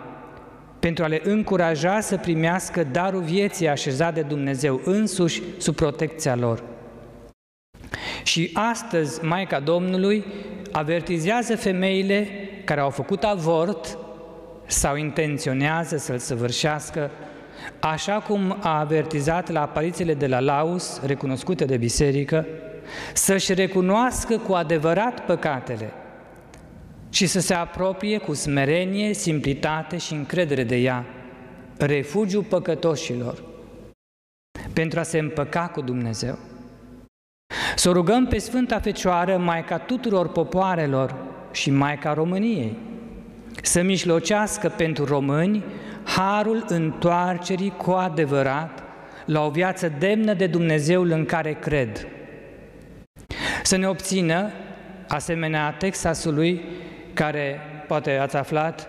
pentru 0.79 1.03
a 1.03 1.07
le 1.07 1.21
încuraja 1.23 1.99
să 1.99 2.17
primească 2.17 2.83
darul 2.83 3.21
vieții 3.21 3.67
așezat 3.67 4.13
de 4.13 4.21
Dumnezeu 4.21 4.81
însuși 4.83 5.41
sub 5.57 5.75
protecția 5.75 6.35
lor. 6.35 6.63
Și 8.23 8.49
astăzi 8.53 9.25
Maica 9.25 9.59
Domnului 9.59 10.25
avertizează 10.71 11.55
femeile 11.55 12.27
care 12.65 12.79
au 12.81 12.89
făcut 12.89 13.23
avort 13.23 13.97
sau 14.65 14.95
intenționează 14.95 15.97
să-l 15.97 16.17
săvârșească, 16.17 17.11
așa 17.79 18.19
cum 18.19 18.57
a 18.59 18.79
avertizat 18.79 19.51
la 19.51 19.61
aparițiile 19.61 20.13
de 20.13 20.27
la 20.27 20.39
Laus, 20.39 21.01
recunoscute 21.05 21.65
de 21.65 21.77
biserică, 21.77 22.45
să-și 23.13 23.53
recunoască 23.53 24.37
cu 24.37 24.53
adevărat 24.53 25.25
păcatele 25.25 25.93
și 27.09 27.25
să 27.25 27.39
se 27.39 27.53
apropie 27.53 28.17
cu 28.17 28.33
smerenie, 28.33 29.13
simplitate 29.13 29.97
și 29.97 30.13
încredere 30.13 30.63
de 30.63 30.75
ea, 30.75 31.05
refugiu 31.77 32.41
păcătoșilor, 32.41 33.43
pentru 34.73 34.99
a 34.99 35.03
se 35.03 35.19
împăca 35.19 35.67
cu 35.67 35.81
Dumnezeu. 35.81 36.37
Să 37.75 37.89
rugăm 37.89 38.27
pe 38.27 38.37
Sfânta 38.37 38.79
Fecioară, 38.79 39.37
Maica 39.37 39.77
tuturor 39.77 40.27
popoarelor 40.31 41.15
și 41.51 41.71
Maica 41.71 42.13
României, 42.13 42.77
să 43.63 43.81
mișlocească 43.81 44.69
pentru 44.69 45.05
români 45.05 45.63
harul 46.15 46.65
întoarcerii 46.67 47.73
cu 47.77 47.91
adevărat 47.91 48.83
la 49.25 49.45
o 49.45 49.49
viață 49.49 49.93
demnă 49.99 50.33
de 50.33 50.47
Dumnezeul 50.47 51.09
în 51.09 51.25
care 51.25 51.53
cred. 51.53 52.07
Să 53.63 53.77
ne 53.77 53.87
obțină, 53.87 54.51
asemenea 55.07 55.71
Texasului, 55.71 56.61
care, 57.13 57.59
poate 57.87 58.17
ați 58.17 58.35
aflat, 58.35 58.87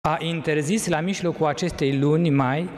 a 0.00 0.16
interzis 0.20 0.88
la 0.88 1.00
mijlocul 1.00 1.46
acestei 1.46 1.98
luni 1.98 2.30
mai 2.30 2.68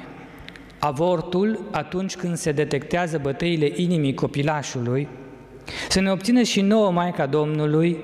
avortul 0.79 1.61
atunci 1.71 2.17
când 2.17 2.37
se 2.37 2.53
detectează 2.53 3.19
bătăile 3.19 3.73
inimii 3.75 4.15
copilașului, 4.15 5.09
să 5.89 6.01
ne 6.01 6.11
obțină 6.11 6.43
și 6.43 6.61
nouă 6.61 6.91
Maica 6.91 7.27
Domnului 7.27 7.99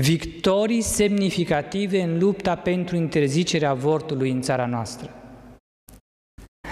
victorii 0.00 0.80
semnificative 0.80 2.02
în 2.02 2.18
lupta 2.18 2.54
pentru 2.54 2.96
interzicerea 2.96 3.70
avortului 3.70 4.30
în 4.30 4.40
țara 4.40 4.66
noastră. 4.66 5.10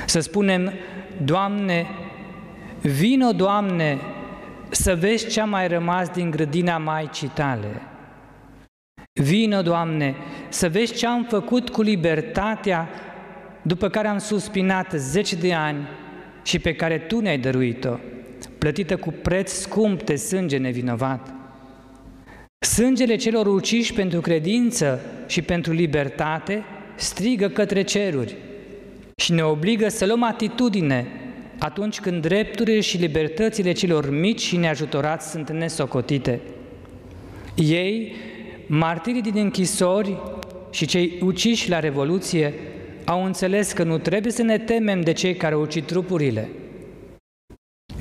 Să 0.06 0.20
spunem, 0.20 0.72
Doamne, 1.24 1.86
vino, 2.80 3.32
Doamne, 3.32 3.98
să 4.70 4.94
vezi 4.94 5.28
ce 5.28 5.40
a 5.40 5.44
mai 5.44 5.68
rămas 5.68 6.08
din 6.08 6.30
grădina 6.30 6.78
Maicii 6.78 7.30
tale. 7.34 7.82
Vino, 9.12 9.62
Doamne, 9.62 10.14
să 10.48 10.68
vezi 10.68 10.94
ce 10.94 11.06
am 11.06 11.26
făcut 11.28 11.70
cu 11.70 11.82
libertatea 11.82 12.88
după 13.62 13.88
care 13.88 14.08
am 14.08 14.18
suspinat 14.18 14.92
zeci 14.92 15.34
de 15.34 15.54
ani 15.54 15.88
și 16.42 16.58
pe 16.58 16.74
care 16.74 16.98
Tu 16.98 17.20
ne-ai 17.20 17.38
dăruit-o, 17.38 17.96
plătită 18.58 18.96
cu 18.96 19.14
preț 19.22 19.52
scump 19.52 20.02
de 20.02 20.16
sânge 20.16 20.56
nevinovat. 20.56 21.43
Sângele 22.64 23.16
celor 23.16 23.46
uciși 23.46 23.92
pentru 23.92 24.20
credință 24.20 25.00
și 25.26 25.42
pentru 25.42 25.72
libertate 25.72 26.64
strigă 26.94 27.48
către 27.48 27.82
ceruri 27.82 28.36
și 29.16 29.32
ne 29.32 29.42
obligă 29.42 29.88
să 29.88 30.06
luăm 30.06 30.22
atitudine 30.22 31.06
atunci 31.58 32.00
când 32.00 32.22
drepturile 32.22 32.80
și 32.80 32.96
libertățile 32.96 33.72
celor 33.72 34.10
mici 34.10 34.40
și 34.40 34.56
neajutorați 34.56 35.30
sunt 35.30 35.50
nesocotite. 35.50 36.40
Ei, 37.54 38.12
martirii 38.66 39.22
din 39.22 39.36
închisori 39.36 40.16
și 40.70 40.86
cei 40.86 41.18
uciși 41.20 41.70
la 41.70 41.80
Revoluție, 41.80 42.54
au 43.04 43.24
înțeles 43.24 43.72
că 43.72 43.82
nu 43.82 43.98
trebuie 43.98 44.32
să 44.32 44.42
ne 44.42 44.58
temem 44.58 45.00
de 45.00 45.12
cei 45.12 45.34
care 45.34 45.56
ucid 45.56 45.84
trupurile. 45.84 46.48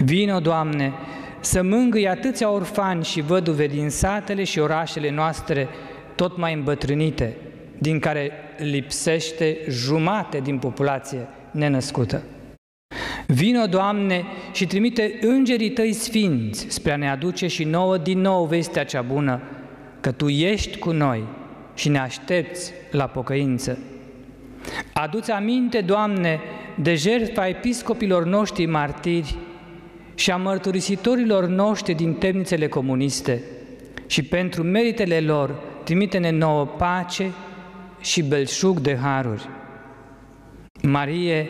Vino, 0.03 0.39
Doamne, 0.39 0.93
să 1.43 1.63
mângâi 1.63 2.07
atâția 2.07 2.49
orfani 2.49 3.03
și 3.03 3.21
văduve 3.21 3.67
din 3.67 3.89
satele 3.89 4.43
și 4.43 4.59
orașele 4.59 5.11
noastre 5.11 5.67
tot 6.15 6.37
mai 6.37 6.53
îmbătrânite, 6.53 7.37
din 7.77 7.99
care 7.99 8.31
lipsește 8.57 9.57
jumate 9.69 10.39
din 10.39 10.57
populație 10.57 11.27
nenăscută. 11.51 12.23
Vino, 13.27 13.65
Doamne, 13.65 14.23
și 14.51 14.65
trimite 14.65 15.17
îngerii 15.21 15.71
Tăi 15.71 15.93
sfinți 15.93 16.65
spre 16.69 16.91
a 16.91 16.95
ne 16.95 17.09
aduce 17.09 17.47
și 17.47 17.63
nouă 17.63 17.97
din 17.97 18.19
nou 18.19 18.45
vestea 18.45 18.83
cea 18.83 19.01
bună, 19.01 19.41
că 19.99 20.11
Tu 20.11 20.27
ești 20.27 20.77
cu 20.77 20.91
noi 20.91 21.23
și 21.73 21.89
ne 21.89 21.99
aștepți 21.99 22.73
la 22.91 23.05
pocăință. 23.05 23.77
Aduți 24.93 25.31
aminte, 25.31 25.81
Doamne, 25.81 26.39
de 26.75 26.95
jertfa 26.95 27.47
episcopilor 27.47 28.25
noștri 28.25 28.65
martiri 28.65 29.35
și 30.15 30.31
a 30.31 30.35
mărturisitorilor 30.35 31.45
noștri 31.45 31.93
din 31.93 32.13
temnițele 32.13 32.67
comuniste 32.67 33.41
și 34.07 34.23
pentru 34.23 34.63
meritele 34.63 35.19
lor 35.19 35.49
trimite-ne 35.83 36.29
nouă 36.29 36.65
pace 36.65 37.31
și 37.99 38.23
belșug 38.23 38.79
de 38.79 38.97
haruri. 38.97 39.49
Marie, 40.81 41.47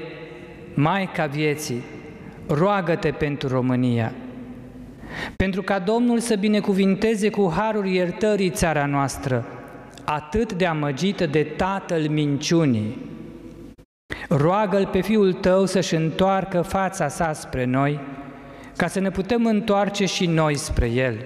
Maica 0.74 1.26
vieții, 1.26 1.84
roagă-te 2.47 3.11
pentru 3.11 3.47
România, 3.47 4.14
pentru 5.36 5.61
ca 5.61 5.80
Domnul 5.80 6.20
să 6.20 6.36
binecuvinteze 6.36 7.30
cu 7.30 7.53
haruri 7.55 7.95
iertării 7.95 8.49
țara 8.49 8.86
noastră, 8.86 9.45
atât 10.03 10.53
de 10.53 10.66
amăgită 10.66 11.26
de 11.26 11.43
tatăl 11.43 12.07
minciunii. 12.09 13.11
Roagă-L 14.30 14.88
pe 14.91 15.01
Fiul 15.01 15.34
Tău 15.34 15.66
să-și 15.66 15.95
întoarcă 15.95 16.61
fața 16.61 17.07
sa 17.07 17.34
spre 17.34 17.66
noi, 17.66 17.99
ca 18.78 18.88
să 18.88 19.00
ne 19.00 19.10
putem 19.10 19.46
întoarce 19.46 20.06
și 20.06 20.26
noi 20.26 20.56
spre 20.56 20.88
El. 20.88 21.26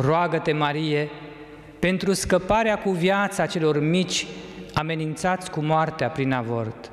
Roagă-te, 0.00 0.52
Marie, 0.52 1.08
pentru 1.78 2.12
scăparea 2.12 2.78
cu 2.78 2.90
viața 2.90 3.46
celor 3.46 3.80
mici 3.80 4.26
amenințați 4.74 5.50
cu 5.50 5.60
moartea 5.60 6.08
prin 6.08 6.32
avort. 6.32 6.90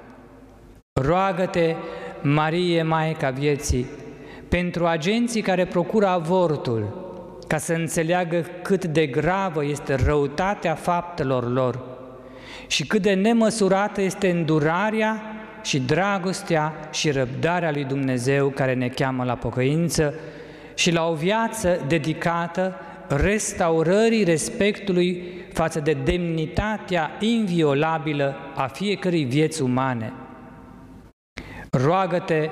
Roagă-te, 1.02 1.76
Marie, 2.22 2.84
Maica 2.84 3.30
vieții, 3.30 3.86
pentru 4.50 4.86
agenții 4.86 5.42
care 5.42 5.66
procură 5.66 6.08
avortul, 6.08 7.02
ca 7.48 7.58
să 7.58 7.74
înțeleagă 7.74 8.46
cât 8.62 8.86
de 8.86 9.08
gravă 9.08 9.66
este 9.66 9.96
răutatea 9.96 10.76
faptelor 10.76 11.52
lor 11.52 11.84
și 12.68 12.88
cât 12.88 13.02
de 13.02 13.14
nemăsurată 13.14 14.02
este 14.02 14.30
îndurarea 14.30 15.22
și 15.64 15.80
dragostea 15.80 16.74
și 16.92 17.12
răbdarea 17.12 17.72
lui 17.72 17.84
Dumnezeu 17.84 18.50
care 18.50 18.74
ne 18.74 18.88
cheamă 18.88 19.24
la 19.24 19.36
pocăință 19.36 20.14
și 20.74 20.92
la 20.92 21.08
o 21.08 21.14
viață 21.14 21.86
dedicată 21.88 22.76
restaurării 23.08 24.24
respectului 24.24 25.24
față 25.54 25.80
de 25.80 25.98
demnitatea 26.04 27.12
inviolabilă 27.20 28.36
a 28.56 28.68
fiecărei 28.68 29.24
vieți 29.24 29.62
umane. 29.62 30.14
Roagă-te, 31.70 32.50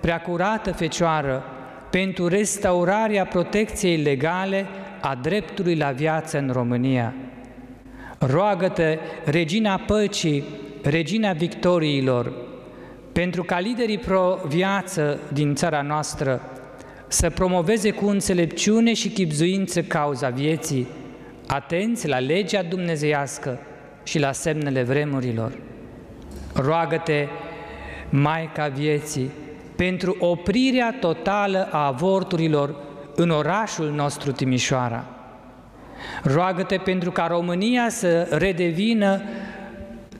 preacurată 0.00 0.72
Fecioară, 0.72 1.44
pentru 1.90 2.28
restaurarea 2.28 3.24
protecției 3.24 3.96
legale 3.96 4.66
a 5.00 5.14
dreptului 5.22 5.76
la 5.76 5.90
viață 5.90 6.38
în 6.38 6.50
România. 6.52 7.14
Roagă-te, 8.18 8.98
Regina 9.24 9.76
Păcii, 9.86 10.44
Regina 10.88 11.32
Victoriilor, 11.32 12.32
pentru 13.12 13.42
ca 13.42 13.58
liderii 13.58 13.98
pro-viață 13.98 15.18
din 15.32 15.54
țara 15.54 15.82
noastră 15.82 16.40
să 17.08 17.30
promoveze 17.30 17.90
cu 17.90 18.06
înțelepciune 18.06 18.94
și 18.94 19.08
chipzuință 19.08 19.82
cauza 19.82 20.28
vieții, 20.28 20.86
atenți 21.46 22.08
la 22.08 22.18
legea 22.18 22.62
dumnezeiască 22.62 23.58
și 24.02 24.18
la 24.18 24.32
semnele 24.32 24.82
vremurilor. 24.82 25.52
Roagă-te, 26.54 27.26
Maica 28.10 28.68
vieții, 28.68 29.30
pentru 29.76 30.16
oprirea 30.18 30.96
totală 31.00 31.68
a 31.70 31.86
avorturilor 31.86 32.76
în 33.14 33.30
orașul 33.30 33.90
nostru 33.90 34.32
Timișoara. 34.32 35.04
Roagă-te 36.22 36.76
pentru 36.76 37.10
ca 37.10 37.26
România 37.26 37.88
să 37.88 38.28
redevină 38.30 39.20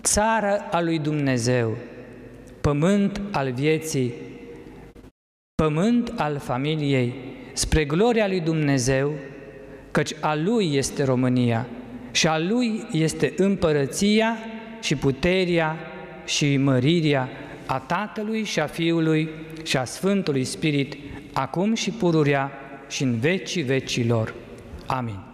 țară 0.06 0.68
a 0.70 0.80
lui 0.80 0.98
Dumnezeu, 0.98 1.76
pământ 2.60 3.20
al 3.30 3.52
vieții, 3.52 4.14
pământ 5.62 6.12
al 6.16 6.38
familiei, 6.38 7.14
spre 7.52 7.84
gloria 7.84 8.26
lui 8.26 8.40
Dumnezeu, 8.40 9.12
căci 9.90 10.12
a 10.20 10.34
Lui 10.34 10.74
este 10.74 11.04
România 11.04 11.66
și 12.10 12.26
a 12.26 12.38
Lui 12.38 12.86
este 12.92 13.32
împărăția 13.36 14.36
și 14.80 14.96
puterea 14.96 15.76
și 16.24 16.56
mărirea 16.56 17.28
a 17.66 17.78
Tatălui 17.78 18.44
și 18.44 18.60
a 18.60 18.66
Fiului 18.66 19.28
și 19.62 19.76
a 19.76 19.84
Sfântului 19.84 20.44
Spirit, 20.44 20.96
acum 21.32 21.74
și 21.74 21.90
pururea 21.90 22.52
și 22.88 23.02
în 23.02 23.18
vecii 23.18 23.62
vecilor. 23.62 24.34
Amin. 24.86 25.25